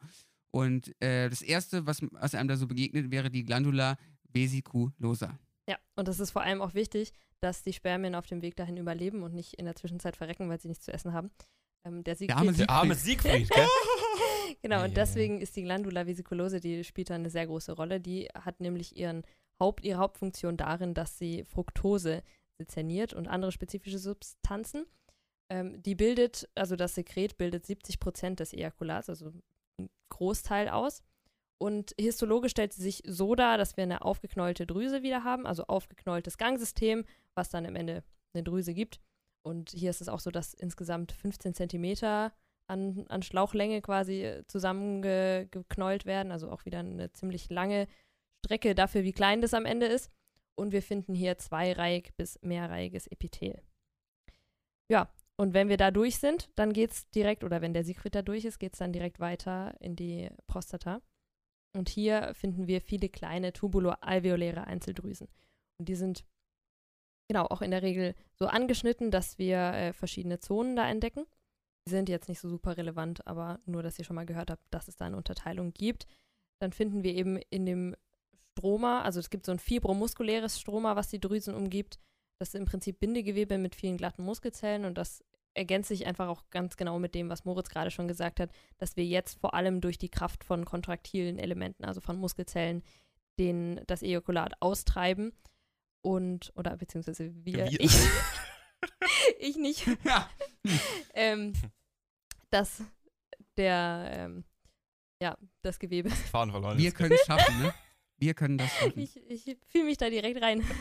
Und 0.50 0.94
äh, 1.02 1.28
das 1.28 1.42
Erste, 1.42 1.86
was, 1.86 2.00
was 2.12 2.34
einem 2.34 2.48
da 2.48 2.56
so 2.56 2.66
begegnet, 2.66 3.10
wäre 3.10 3.30
die 3.30 3.44
Glandula 3.44 3.98
vesiculosa. 4.32 5.38
Ja, 5.68 5.76
und 5.96 6.08
das 6.08 6.20
ist 6.20 6.30
vor 6.30 6.42
allem 6.42 6.62
auch 6.62 6.74
wichtig, 6.74 7.12
dass 7.40 7.62
die 7.62 7.72
Spermien 7.72 8.14
auf 8.14 8.26
dem 8.26 8.42
Weg 8.42 8.56
dahin 8.56 8.76
überleben 8.76 9.22
und 9.22 9.34
nicht 9.34 9.54
in 9.54 9.66
der 9.66 9.76
Zwischenzeit 9.76 10.16
verrecken, 10.16 10.48
weil 10.48 10.60
sie 10.60 10.68
nichts 10.68 10.86
zu 10.86 10.92
essen 10.92 11.12
haben. 11.12 11.30
Ähm, 11.84 12.02
der, 12.02 12.16
Siegfried, 12.16 12.58
der, 12.58 12.70
arme 12.70 12.94
Siegfried. 12.94 13.24
Der 13.24 13.34
arme 13.34 13.44
Siegfried 13.46 13.50
gell? 13.50 13.66
genau, 14.62 14.84
und 14.84 14.96
deswegen 14.96 15.40
ist 15.40 15.54
die 15.54 15.62
Glandula 15.62 16.06
vesiculosa, 16.06 16.58
die 16.58 16.82
spielt 16.84 17.10
da 17.10 17.14
eine 17.14 17.30
sehr 17.30 17.46
große 17.46 17.72
Rolle. 17.72 18.00
Die 18.00 18.28
hat 18.34 18.60
nämlich 18.60 18.96
ihren 18.96 19.22
Haupt, 19.60 19.84
ihre 19.84 19.98
Hauptfunktion 19.98 20.56
darin, 20.56 20.94
dass 20.94 21.18
sie 21.18 21.44
Fructose 21.44 22.22
sezerniert 22.58 23.14
und 23.14 23.28
andere 23.28 23.52
spezifische 23.52 23.98
Substanzen. 23.98 24.86
Ähm, 25.50 25.82
die 25.82 25.94
bildet, 25.94 26.48
also 26.54 26.76
das 26.76 26.94
Sekret 26.94 27.38
bildet 27.38 27.64
70 27.64 28.00
Prozent 28.00 28.40
des 28.40 28.52
Ejakulats, 28.52 29.08
also 29.08 29.32
ein 29.80 29.88
Großteil 30.10 30.68
aus. 30.68 31.02
Und 31.60 31.94
histologisch 31.98 32.52
stellt 32.52 32.72
sie 32.72 32.82
sich 32.82 33.02
so 33.06 33.34
dar, 33.34 33.58
dass 33.58 33.76
wir 33.76 33.82
eine 33.82 34.02
aufgeknollte 34.02 34.66
Drüse 34.66 35.02
wieder 35.02 35.24
haben, 35.24 35.46
also 35.46 35.64
aufgeknolltes 35.64 36.38
Gangsystem, 36.38 37.04
was 37.34 37.50
dann 37.50 37.66
am 37.66 37.74
Ende 37.74 38.04
eine 38.32 38.44
Drüse 38.44 38.74
gibt. 38.74 39.00
Und 39.42 39.70
hier 39.70 39.90
ist 39.90 40.00
es 40.00 40.08
auch 40.08 40.20
so, 40.20 40.30
dass 40.30 40.54
insgesamt 40.54 41.12
15 41.12 41.54
Zentimeter 41.54 42.32
an, 42.68 43.06
an 43.08 43.22
Schlauchlänge 43.22 43.80
quasi 43.82 44.42
zusammengeknollt 44.46 46.06
werden, 46.06 46.30
also 46.30 46.50
auch 46.50 46.64
wieder 46.64 46.80
eine 46.80 47.12
ziemlich 47.12 47.48
lange 47.50 47.88
Strecke 48.44 48.74
dafür, 48.74 49.02
wie 49.02 49.12
klein 49.12 49.40
das 49.40 49.54
am 49.54 49.64
Ende 49.64 49.86
ist. 49.86 50.12
Und 50.58 50.72
wir 50.72 50.82
finden 50.82 51.14
hier 51.14 51.38
zweireihig 51.38 52.14
bis 52.16 52.40
mehrreihiges 52.42 53.06
Epithel. 53.06 53.62
Ja, 54.90 55.08
und 55.36 55.54
wenn 55.54 55.68
wir 55.68 55.76
da 55.76 55.92
durch 55.92 56.18
sind, 56.18 56.50
dann 56.56 56.72
geht 56.72 56.90
es 56.90 57.08
direkt, 57.10 57.44
oder 57.44 57.62
wenn 57.62 57.74
der 57.74 57.84
Siegfried 57.84 58.16
da 58.16 58.22
durch 58.22 58.44
ist, 58.44 58.58
geht 58.58 58.72
es 58.72 58.80
dann 58.80 58.92
direkt 58.92 59.20
weiter 59.20 59.76
in 59.80 59.94
die 59.94 60.30
Prostata. 60.48 61.00
Und 61.76 61.88
hier 61.88 62.34
finden 62.34 62.66
wir 62.66 62.80
viele 62.80 63.08
kleine 63.08 63.52
tubuloalveoläre 63.52 64.66
Einzeldrüsen. 64.66 65.28
Und 65.78 65.88
die 65.88 65.94
sind 65.94 66.24
genau 67.28 67.44
auch 67.46 67.62
in 67.62 67.70
der 67.70 67.82
Regel 67.82 68.16
so 68.34 68.46
angeschnitten, 68.46 69.12
dass 69.12 69.38
wir 69.38 69.58
äh, 69.58 69.92
verschiedene 69.92 70.40
Zonen 70.40 70.74
da 70.74 70.88
entdecken. 70.88 71.24
Die 71.86 71.90
sind 71.90 72.08
jetzt 72.08 72.28
nicht 72.28 72.40
so 72.40 72.48
super 72.48 72.76
relevant, 72.76 73.24
aber 73.28 73.60
nur, 73.64 73.84
dass 73.84 73.98
ihr 73.98 74.04
schon 74.04 74.16
mal 74.16 74.26
gehört 74.26 74.50
habt, 74.50 74.64
dass 74.70 74.88
es 74.88 74.96
da 74.96 75.04
eine 75.04 75.16
Unterteilung 75.16 75.72
gibt. 75.72 76.06
Dann 76.60 76.72
finden 76.72 77.04
wir 77.04 77.14
eben 77.14 77.36
in 77.50 77.64
dem 77.64 77.94
Stroma, 78.58 79.02
also 79.02 79.20
es 79.20 79.30
gibt 79.30 79.46
so 79.46 79.52
ein 79.52 79.58
fibromuskuläres 79.58 80.60
Stroma, 80.60 80.96
was 80.96 81.08
die 81.08 81.20
Drüsen 81.20 81.54
umgibt. 81.54 82.00
Das 82.40 82.48
ist 82.48 82.54
im 82.54 82.64
Prinzip 82.64 82.98
Bindegewebe 83.00 83.56
mit 83.58 83.74
vielen 83.74 83.96
glatten 83.96 84.24
Muskelzellen 84.24 84.84
und 84.84 84.98
das 84.98 85.24
ergänzt 85.54 85.88
sich 85.88 86.06
einfach 86.06 86.28
auch 86.28 86.44
ganz 86.50 86.76
genau 86.76 86.98
mit 86.98 87.14
dem, 87.14 87.28
was 87.28 87.44
Moritz 87.44 87.68
gerade 87.68 87.90
schon 87.90 88.08
gesagt 88.08 88.40
hat, 88.40 88.50
dass 88.78 88.96
wir 88.96 89.04
jetzt 89.04 89.40
vor 89.40 89.54
allem 89.54 89.80
durch 89.80 89.98
die 89.98 90.08
Kraft 90.08 90.44
von 90.44 90.64
kontraktilen 90.64 91.38
Elementen, 91.38 91.84
also 91.84 92.00
von 92.00 92.16
Muskelzellen, 92.16 92.82
den, 93.38 93.80
das 93.86 94.02
Ejakulat 94.02 94.54
austreiben 94.60 95.32
und, 96.04 96.52
oder 96.56 96.76
beziehungsweise 96.76 97.32
wir, 97.44 97.70
Wir. 97.70 97.80
ich, 97.80 97.92
ich 99.38 99.56
nicht, 99.56 99.86
Ja. 100.04 100.28
ähm, 101.14 101.52
dass 102.50 102.82
der, 103.56 104.10
ähm, 104.12 104.44
ja, 105.22 105.36
das 105.62 105.78
Gewebe 105.78 106.10
Fahren 106.10 106.50
verloren. 106.50 106.78
Wir 106.78 106.92
können 106.92 107.12
es 107.12 107.26
schaffen, 107.26 107.62
ne? 107.62 107.74
Wir 108.18 108.34
können 108.34 108.58
das 108.58 108.70
schaffen. 108.78 108.98
Ich, 108.98 109.16
ich 109.28 109.56
fühle 109.68 109.84
mich 109.84 109.96
da 109.96 110.10
direkt 110.10 110.42
rein. 110.42 110.64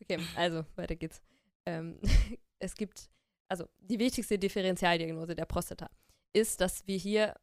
Okay, 0.00 0.18
also 0.34 0.64
weiter 0.74 0.96
geht's. 0.96 1.20
Ähm, 1.66 2.00
es 2.58 2.74
gibt, 2.74 3.10
also 3.46 3.66
die 3.78 3.98
wichtigste 3.98 4.38
Differentialdiagnose 4.38 5.36
der 5.36 5.44
Prostata 5.44 5.90
ist, 6.32 6.60
dass 6.60 6.86
wir 6.88 6.96
hier 6.96 7.34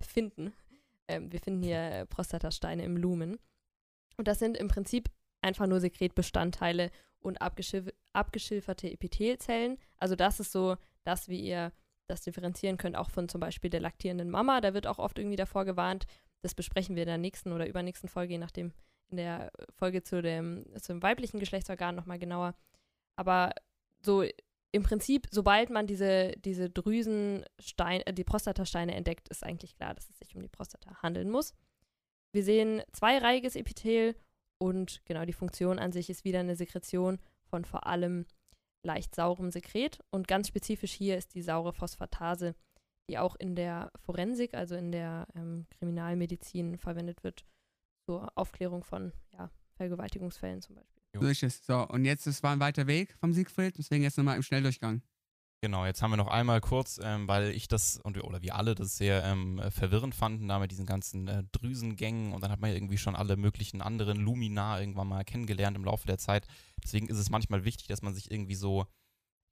finden, 0.00 0.52
ähm, 1.08 1.32
wir 1.32 1.40
finden 1.40 1.62
hier 1.62 2.06
Prostatasteine 2.10 2.84
im 2.84 2.96
Lumen. 2.98 3.38
Und 4.16 4.28
das 4.28 4.38
sind 4.38 4.56
im 4.58 4.68
Prinzip 4.68 5.08
einfach 5.40 5.66
nur 5.66 5.80
Sekretbestandteile 5.80 6.90
und 7.20 7.40
abgeschif 7.40 7.88
abgeschilferte 8.12 8.90
Epithelzellen. 8.92 9.78
Also 9.96 10.14
das 10.14 10.40
ist 10.40 10.52
so 10.52 10.76
das, 11.04 11.28
wie 11.28 11.40
ihr 11.40 11.72
das 12.06 12.22
differenzieren 12.22 12.78
könnt, 12.78 12.96
auch 12.96 13.10
von 13.10 13.28
zum 13.28 13.40
Beispiel 13.40 13.70
der 13.70 13.80
laktierenden 13.80 14.30
Mama. 14.30 14.60
Da 14.60 14.74
wird 14.74 14.86
auch 14.86 14.98
oft 14.98 15.18
irgendwie 15.18 15.36
davor 15.36 15.64
gewarnt. 15.64 16.06
Das 16.42 16.54
besprechen 16.54 16.96
wir 16.96 17.02
in 17.02 17.08
der 17.08 17.18
nächsten 17.18 17.52
oder 17.52 17.68
übernächsten 17.68 18.08
Folge, 18.08 18.34
je 18.34 18.38
nachdem, 18.38 18.72
in 19.10 19.16
der 19.16 19.50
Folge 19.76 20.02
zu 20.02 20.22
dem, 20.22 20.64
zum 20.80 21.02
weiblichen 21.02 21.40
Geschlechtsorgan 21.40 21.94
nochmal 21.94 22.18
genauer. 22.18 22.54
Aber 23.16 23.52
so 24.00 24.24
im 24.70 24.82
Prinzip, 24.82 25.26
sobald 25.30 25.70
man 25.70 25.86
diese, 25.86 26.32
diese 26.44 26.68
Drüsensteine, 26.68 28.06
äh, 28.06 28.12
die 28.12 28.24
Prostatasteine 28.24 28.94
entdeckt, 28.94 29.28
ist 29.28 29.44
eigentlich 29.44 29.76
klar, 29.76 29.94
dass 29.94 30.10
es 30.10 30.18
sich 30.18 30.34
um 30.36 30.42
die 30.42 30.48
Prostata 30.48 31.02
handeln 31.02 31.30
muss. 31.30 31.54
Wir 32.32 32.44
sehen 32.44 32.82
zweireihiges 32.92 33.56
Epithel 33.56 34.14
und 34.58 35.00
genau 35.06 35.24
die 35.24 35.32
Funktion 35.32 35.78
an 35.78 35.92
sich 35.92 36.10
ist 36.10 36.24
wieder 36.24 36.40
eine 36.40 36.56
Sekretion 36.56 37.18
von 37.44 37.64
vor 37.64 37.86
allem 37.86 38.26
leicht 38.84 39.14
saurem 39.14 39.50
Sekret. 39.50 39.98
Und 40.10 40.28
ganz 40.28 40.48
spezifisch 40.48 40.92
hier 40.92 41.16
ist 41.16 41.34
die 41.34 41.42
saure 41.42 41.72
Phosphatase, 41.72 42.54
die 43.08 43.18
auch 43.18 43.36
in 43.36 43.56
der 43.56 43.90
Forensik, 44.04 44.54
also 44.54 44.74
in 44.74 44.92
der 44.92 45.26
ähm, 45.34 45.66
Kriminalmedizin 45.78 46.78
verwendet 46.78 47.24
wird 47.24 47.44
zur 48.06 48.30
Aufklärung 48.36 48.84
von 48.84 49.12
ja, 49.32 49.50
Vergewaltigungsfällen 49.76 50.62
zum 50.62 50.76
Beispiel. 50.76 51.02
So 51.14 51.26
ist 51.26 51.42
es. 51.42 51.66
So, 51.66 51.86
und 51.88 52.04
jetzt, 52.04 52.26
es 52.26 52.42
war 52.42 52.52
ein 52.52 52.60
weiter 52.60 52.86
Weg 52.86 53.14
vom 53.18 53.32
Siegfried, 53.32 53.76
deswegen 53.78 54.02
jetzt 54.02 54.18
nochmal 54.18 54.36
im 54.36 54.42
Schnelldurchgang. 54.42 55.02
Genau, 55.60 55.84
jetzt 55.84 56.02
haben 56.02 56.12
wir 56.12 56.16
noch 56.16 56.28
einmal 56.28 56.60
kurz, 56.60 57.00
ähm, 57.02 57.26
weil 57.26 57.50
ich 57.50 57.66
das 57.66 57.96
und 57.96 58.14
wir, 58.14 58.24
oder 58.24 58.42
wir 58.42 58.54
alle 58.54 58.76
das 58.76 58.96
sehr 58.96 59.24
ähm, 59.24 59.58
äh, 59.58 59.72
verwirrend 59.72 60.14
fanden, 60.14 60.46
da 60.46 60.60
mit 60.60 60.70
diesen 60.70 60.86
ganzen 60.86 61.26
äh, 61.26 61.42
Drüsengängen 61.50 62.32
und 62.32 62.42
dann 62.44 62.52
hat 62.52 62.60
man 62.60 62.70
ja 62.70 62.76
irgendwie 62.76 62.98
schon 62.98 63.16
alle 63.16 63.36
möglichen 63.36 63.82
anderen 63.82 64.18
Lumina 64.18 64.78
irgendwann 64.78 65.08
mal 65.08 65.24
kennengelernt 65.24 65.76
im 65.76 65.84
Laufe 65.84 66.06
der 66.06 66.18
Zeit. 66.18 66.46
Deswegen 66.84 67.08
ist 67.08 67.18
es 67.18 67.28
manchmal 67.28 67.64
wichtig, 67.64 67.88
dass 67.88 68.02
man 68.02 68.14
sich 68.14 68.30
irgendwie 68.30 68.54
so 68.54 68.86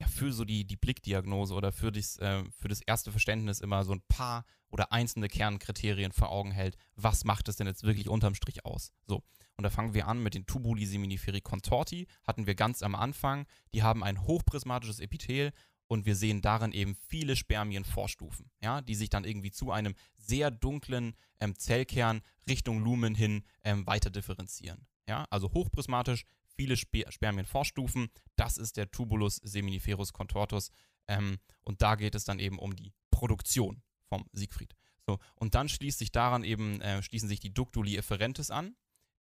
ja, 0.01 0.07
für 0.07 0.33
so 0.33 0.45
die, 0.45 0.65
die 0.65 0.77
Blickdiagnose 0.77 1.55
oder 1.55 1.73
für 1.73 1.91
das, 1.91 2.19
äh, 2.19 2.45
für 2.59 2.69
das 2.69 2.81
erste 2.83 3.11
Verständnis 3.11 3.61
immer 3.61 3.85
so 3.85 3.93
ein 3.93 4.03
paar 4.09 4.45
oder 4.71 4.93
einzelne 4.93 5.29
Kernkriterien 5.29 6.13
vor 6.13 6.31
Augen 6.31 6.51
hält. 6.51 6.77
Was 6.97 7.25
macht 7.25 7.49
es 7.49 7.57
denn 7.57 7.67
jetzt 7.67 7.83
wirklich 7.83 8.09
unterm 8.09 8.35
Strich 8.35 8.65
aus? 8.65 8.93
So. 9.07 9.23
Und 9.57 9.63
da 9.63 9.71
fangen 9.71 9.95
wir 9.95 10.07
an 10.07 10.23
mit 10.23 10.35
den 10.35 10.45
Tubuli 10.45 10.85
seminiferi 10.85 11.41
contorti, 11.41 12.09
hatten 12.25 12.47
wir 12.47 12.55
ganz 12.55 12.83
am 12.83 12.95
Anfang. 12.95 13.47
Die 13.73 13.83
haben 13.83 14.05
ein 14.05 14.23
hochprismatisches 14.23 15.01
Epithel 15.01 15.53
und 15.87 16.05
wir 16.05 16.15
sehen 16.15 16.43
darin 16.43 16.73
eben 16.73 16.95
viele 16.95 17.37
Spermienvorstufen, 17.37 18.51
ja, 18.63 18.83
die 18.83 18.95
sich 18.95 19.09
dann 19.09 19.25
irgendwie 19.25 19.53
zu 19.53 19.71
einem 19.71 19.95
sehr 20.19 20.51
dunklen 20.51 21.17
ähm, 21.41 21.57
Zellkern 21.57 22.21
Richtung 22.49 22.81
Lumen 22.81 23.15
hin 23.15 23.45
ähm, 23.65 23.87
weiter 23.87 24.11
differenzieren. 24.11 24.87
Ja, 25.09 25.27
also 25.31 25.53
hochprismatisch, 25.53 26.25
viele 26.57 26.77
Spe 26.77 27.05
Spermienvorstufen, 27.09 28.09
das 28.37 28.57
ist 28.57 28.77
der 28.77 28.91
Tubulus 28.91 29.37
seminiferus 29.37 30.13
contortus 30.13 30.71
ähm, 31.09 31.39
und 31.63 31.83
da 31.83 31.95
geht 31.95 32.15
es 32.15 32.25
dann 32.25 32.39
eben 32.39 32.59
um 32.59 32.75
die 32.75 32.93
Produktion 33.11 33.83
vom 34.09 34.27
Siegfried. 34.33 34.75
So, 35.07 35.19
und 35.37 35.55
dann 35.55 35.69
schließt 35.69 35.99
sich 35.99 36.11
daran 36.11 36.43
eben, 36.45 36.81
äh, 36.81 37.03
schließen 37.03 37.29
sich 37.29 37.41
die 37.41 37.55
Ductuli 37.55 37.97
efferentes 37.97 38.51
an. 38.51 38.77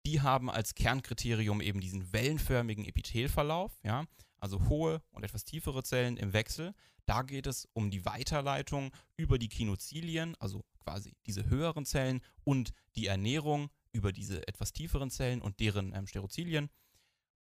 Die 0.06 0.22
haben 0.22 0.50
als 0.50 0.76
Kernkriterium 0.76 1.62
eben 1.62 1.80
diesen 1.80 2.12
wellenförmigen 2.14 2.86
Epithelverlauf, 2.86 3.80
ja, 3.84 4.06
also 4.40 4.68
hohe 4.68 5.02
und 5.12 5.24
etwas 5.24 5.46
tiefere 5.46 5.84
Zellen 5.84 6.18
im 6.18 6.34
Wechsel. 6.34 6.74
Da 7.06 7.22
geht 7.22 7.48
es 7.48 7.68
um 7.74 7.92
die 7.92 8.06
Weiterleitung 8.06 8.92
über 9.18 9.38
die 9.38 9.50
Kinozilien, 9.50 10.36
also 10.40 10.64
quasi 10.80 11.16
diese 11.26 11.46
höheren 11.48 11.86
Zellen 11.86 12.22
und 12.44 12.72
die 12.96 13.08
Ernährung 13.08 13.70
über 13.92 14.12
diese 14.12 14.48
etwas 14.48 14.74
tieferen 14.74 15.10
Zellen 15.10 15.42
und 15.42 15.60
deren 15.60 15.94
ähm, 15.96 16.08
Sterozilien. 16.08 16.70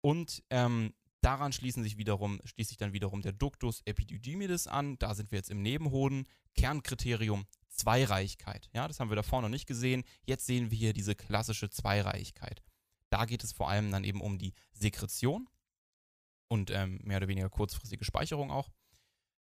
Und 0.05 0.43
ähm, 0.51 0.93
daran 1.23 1.55
schließen 1.55 1.83
sich 1.83 1.97
wiederum, 1.97 2.39
schließt 2.45 2.69
sich 2.69 2.77
dann 2.77 2.93
wiederum 2.93 3.23
der 3.23 3.33
Ductus 3.33 3.81
epididymides 3.87 4.67
an. 4.67 4.99
Da 4.99 5.15
sind 5.15 5.31
wir 5.31 5.39
jetzt 5.39 5.49
im 5.51 5.63
Nebenhoden. 5.63 6.29
Kernkriterium 6.55 7.47
Zweireihigkeit. 7.71 8.69
Ja, 8.75 8.87
das 8.87 9.01
haben 9.01 9.09
wir 9.09 9.17
davor 9.17 9.41
noch 9.41 9.49
nicht 9.49 9.67
gesehen. 9.67 10.05
Jetzt 10.27 10.45
sehen 10.45 10.71
wir 10.71 10.77
hier 10.77 10.93
diese 10.93 11.15
klassische 11.15 11.71
Zweireihigkeit. 11.71 12.63
Da 13.09 13.25
geht 13.25 13.43
es 13.43 13.55
vor 13.55 13.71
allem 13.71 13.91
dann 13.91 14.05
eben 14.05 14.21
um 14.21 14.37
die 14.37 14.53
Sekretion 14.75 15.49
und 16.49 16.71
ähm, 16.71 17.01
mehr 17.03 17.17
oder 17.17 17.29
weniger 17.29 17.49
kurzfristige 17.49 18.05
Speicherung 18.05 18.51
auch. 18.51 18.69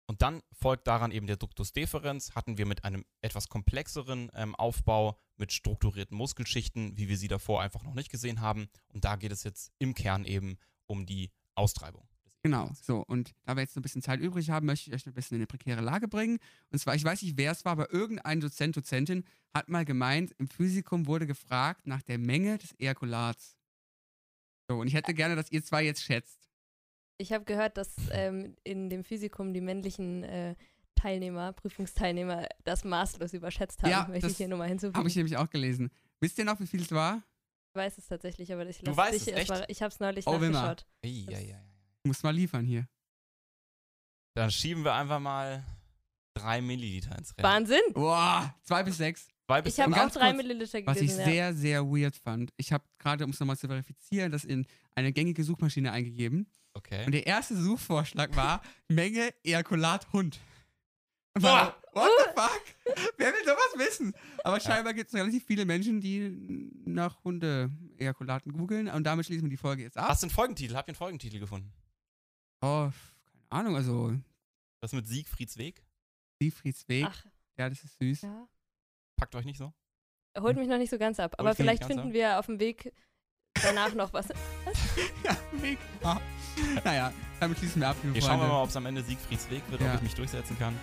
Und 0.05 0.21
dann 0.21 0.41
folgt 0.51 0.87
daran 0.87 1.11
eben 1.11 1.27
der 1.27 1.37
Ductus 1.37 1.71
deferens, 1.71 2.35
hatten 2.35 2.57
wir 2.57 2.65
mit 2.65 2.83
einem 2.83 3.05
etwas 3.21 3.47
komplexeren 3.47 4.29
ähm, 4.33 4.53
Aufbau 4.55 5.17
mit 5.37 5.53
strukturierten 5.53 6.17
Muskelschichten, 6.17 6.97
wie 6.97 7.07
wir 7.07 7.17
sie 7.17 7.29
davor 7.29 7.61
einfach 7.61 7.83
noch 7.83 7.93
nicht 7.93 8.11
gesehen 8.11 8.41
haben. 8.41 8.67
Und 8.89 9.05
da 9.05 9.15
geht 9.15 9.31
es 9.31 9.43
jetzt 9.43 9.71
im 9.79 9.93
Kern 9.93 10.25
eben 10.25 10.57
um 10.87 11.05
die 11.05 11.31
Austreibung. 11.55 12.07
Genau, 12.45 12.69
so. 12.73 13.05
Und 13.05 13.33
da 13.45 13.55
wir 13.55 13.61
jetzt 13.61 13.75
noch 13.75 13.79
ein 13.79 13.83
bisschen 13.83 14.01
Zeit 14.01 14.19
übrig 14.19 14.49
haben, 14.49 14.65
möchte 14.65 14.89
ich 14.89 14.95
euch 14.95 15.07
ein 15.07 15.13
bisschen 15.13 15.35
in 15.35 15.41
eine 15.41 15.47
prekäre 15.47 15.79
Lage 15.79 16.09
bringen. 16.09 16.39
Und 16.71 16.79
zwar, 16.79 16.93
ich 16.93 17.03
weiß 17.03 17.21
nicht, 17.21 17.37
wer 17.37 17.53
es 17.53 17.63
war, 17.63 17.71
aber 17.71 17.93
irgendein 17.93 18.41
Dozent, 18.41 18.75
Dozentin 18.75 19.23
hat 19.53 19.69
mal 19.69 19.85
gemeint, 19.85 20.33
im 20.37 20.49
Physikum 20.49 21.07
wurde 21.07 21.25
gefragt 21.25 21.87
nach 21.87 22.01
der 22.01 22.17
Menge 22.17 22.57
des 22.57 22.73
Ejakulats. 22.77 23.55
So, 24.67 24.79
und 24.79 24.87
ich 24.87 24.93
hätte 24.93 25.13
gerne, 25.13 25.37
dass 25.37 25.51
ihr 25.51 25.63
zwei 25.63 25.85
jetzt 25.85 26.03
schätzt. 26.03 26.49
Ich 27.17 27.31
habe 27.31 27.45
gehört, 27.45 27.77
dass 27.77 27.95
ähm, 28.11 28.55
in 28.63 28.89
dem 28.89 29.03
Physikum 29.03 29.53
die 29.53 29.61
männlichen 29.61 30.23
äh, 30.23 30.55
Teilnehmer, 30.95 31.53
Prüfungsteilnehmer, 31.53 32.47
das 32.63 32.83
maßlos 32.83 33.33
überschätzt 33.33 33.83
haben. 33.83 33.91
Ja, 33.91 34.07
möchte 34.07 34.21
das 34.23 34.31
ich 34.31 34.37
hier 34.37 34.47
nur 34.47 34.57
mal 34.57 34.67
hinzufügen. 34.67 34.97
Habe 34.97 35.07
ich 35.09 35.15
nämlich 35.15 35.37
auch 35.37 35.49
gelesen. 35.49 35.91
Wisst 36.19 36.37
ihr 36.37 36.45
noch, 36.45 36.59
wie 36.59 36.67
viel 36.67 36.81
es 36.81 36.91
war? 36.91 37.21
Ich 37.69 37.75
weiß 37.75 37.97
es 37.97 38.07
tatsächlich, 38.07 38.51
aber 38.53 38.65
ich 38.67 38.79
Du 38.79 38.85
lasse 38.85 38.97
weißt 38.97 39.13
dich 39.13 39.33
es, 39.33 39.39
echt? 39.39 39.49
mal. 39.49 39.65
Ich 39.67 39.81
habe 39.81 39.91
es 39.91 39.99
neulich 39.99 40.27
Oh, 40.27 40.37
nachgeschaut. 40.37 40.85
Ich 41.01 41.27
muss 42.03 42.23
mal 42.23 42.31
liefern 42.35 42.65
hier. 42.65 42.87
Dann 44.35 44.51
schieben 44.51 44.83
wir 44.83 44.93
einfach 44.93 45.19
mal 45.19 45.63
drei 46.35 46.61
Milliliter 46.61 47.17
ins 47.17 47.35
Rennen. 47.37 47.43
Wahnsinn! 47.47 47.81
Boah, 47.93 48.55
zwei 48.63 48.83
bis 48.83 48.97
sechs. 48.97 49.27
Zwei 49.45 49.61
bis 49.61 49.73
Ich 49.73 49.79
habe 49.79 49.93
auch 49.95 50.09
drei 50.09 50.31
kurz, 50.31 50.37
Milliliter 50.37 50.79
Was 50.85 50.97
ich 50.97 51.09
gelesen. 51.11 51.19
ja. 51.19 51.25
sehr, 51.25 51.53
sehr 51.53 51.85
weird 51.85 52.15
fand. 52.15 52.51
Ich 52.57 52.71
habe 52.71 52.83
gerade, 52.97 53.23
um 53.25 53.31
es 53.31 53.39
nochmal 53.39 53.57
zu 53.57 53.67
verifizieren, 53.67 54.31
das 54.31 54.43
in 54.45 54.65
eine 54.95 55.11
gängige 55.11 55.43
Suchmaschine 55.43 55.91
eingegeben. 55.91 56.47
Okay. 56.75 57.05
Und 57.05 57.11
der 57.11 57.27
erste 57.27 57.55
Suchvorschlag 57.55 58.35
war 58.35 58.61
Menge 58.87 59.33
Ejakulat 59.43 60.11
Hund. 60.13 60.39
Und 61.35 61.41
Boah. 61.43 61.75
What 61.93 62.09
the 62.17 62.31
fuck? 62.35 62.61
Wer 63.17 63.27
will 63.33 63.43
sowas 63.45 63.73
wissen? 63.77 64.13
Aber 64.43 64.59
scheinbar 64.59 64.93
gibt 64.95 65.09
es 65.09 65.13
relativ 65.15 65.45
viele 65.45 65.65
Menschen, 65.65 66.01
die 66.01 66.71
nach 66.85 67.23
Hunde-Ejakulaten 67.23 68.51
googeln. 68.53 68.87
Und 68.87 69.03
damit 69.03 69.27
schließen 69.27 69.43
wir 69.45 69.49
die 69.51 69.57
Folge 69.57 69.83
jetzt 69.83 69.97
ab. 69.97 70.07
Hast 70.09 70.23
du 70.23 70.25
einen 70.25 70.31
Folgentitel? 70.31 70.75
Habt 70.75 70.87
ihr 70.87 70.93
einen 70.93 70.95
Folgentitel 70.97 71.39
gefunden? 71.39 71.71
Oh, 72.61 72.89
keine 73.25 73.45
Ahnung, 73.49 73.75
also 73.75 74.13
Das 74.81 74.91
mit 74.93 75.05
Siegfrieds 75.07 75.57
Weg? 75.57 75.83
Siegfrieds 76.41 76.87
Weg. 76.89 77.05
Ach, 77.07 77.25
Ja, 77.57 77.69
das 77.69 77.83
ist 77.83 77.97
süß. 77.99 78.21
ja. 78.23 78.47
Packt 79.17 79.35
euch 79.35 79.45
nicht 79.45 79.57
so? 79.57 79.71
Holt 80.39 80.57
mich 80.57 80.67
noch 80.67 80.79
nicht 80.79 80.89
so 80.89 80.97
ganz 80.97 81.19
ab. 81.19 81.35
Aber 81.37 81.49
mich 81.49 81.57
nicht 81.59 81.63
vielleicht 81.63 81.85
finden 81.85 82.07
ab. 82.07 82.13
wir 82.13 82.39
auf 82.39 82.47
dem 82.47 82.59
Weg 82.59 82.91
danach 83.63 83.93
noch 83.93 84.13
was. 84.13 84.27
ja, 85.23 85.35
Weg. 85.61 85.77
Ah. 86.03 86.17
Naja, 86.83 87.11
damit 87.39 87.57
schließen 87.57 87.81
wir 87.81 87.89
ab, 87.89 87.95
Hier 88.13 88.21
schauen 88.21 88.39
wir 88.39 88.47
mal, 88.47 88.61
ob 88.61 88.69
es 88.69 88.75
am 88.75 88.85
Ende 88.85 89.01
Siegfrieds 89.03 89.49
Weg 89.49 89.63
wird, 89.69 89.81
Ja. 89.81 89.89
ob 89.89 89.95
ich 89.95 90.01
mich 90.03 90.15
durchsetzen 90.15 90.57
kann. 90.59 90.77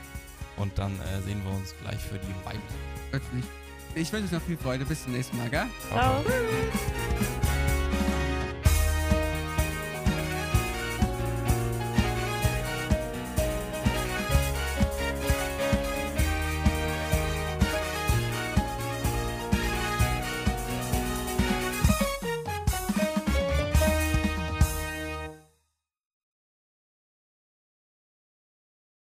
Und 0.56 0.76
dann 0.78 0.98
äh, 1.00 1.22
sehen 1.22 1.42
wir 1.44 1.52
uns 1.52 1.74
gleich 1.80 2.00
für 2.00 2.18
die. 2.18 3.12
Wirklich. 3.12 3.44
Ich 3.94 4.12
wünsche 4.12 4.26
euch 4.26 4.32
noch 4.40 4.46
viel 4.46 4.56
Freude. 4.58 4.84
Bis 4.84 5.04
zum 5.04 5.12
nächsten 5.12 5.36
Mal, 5.38 5.48
gell? 5.48 5.66
Ciao. 5.90 6.24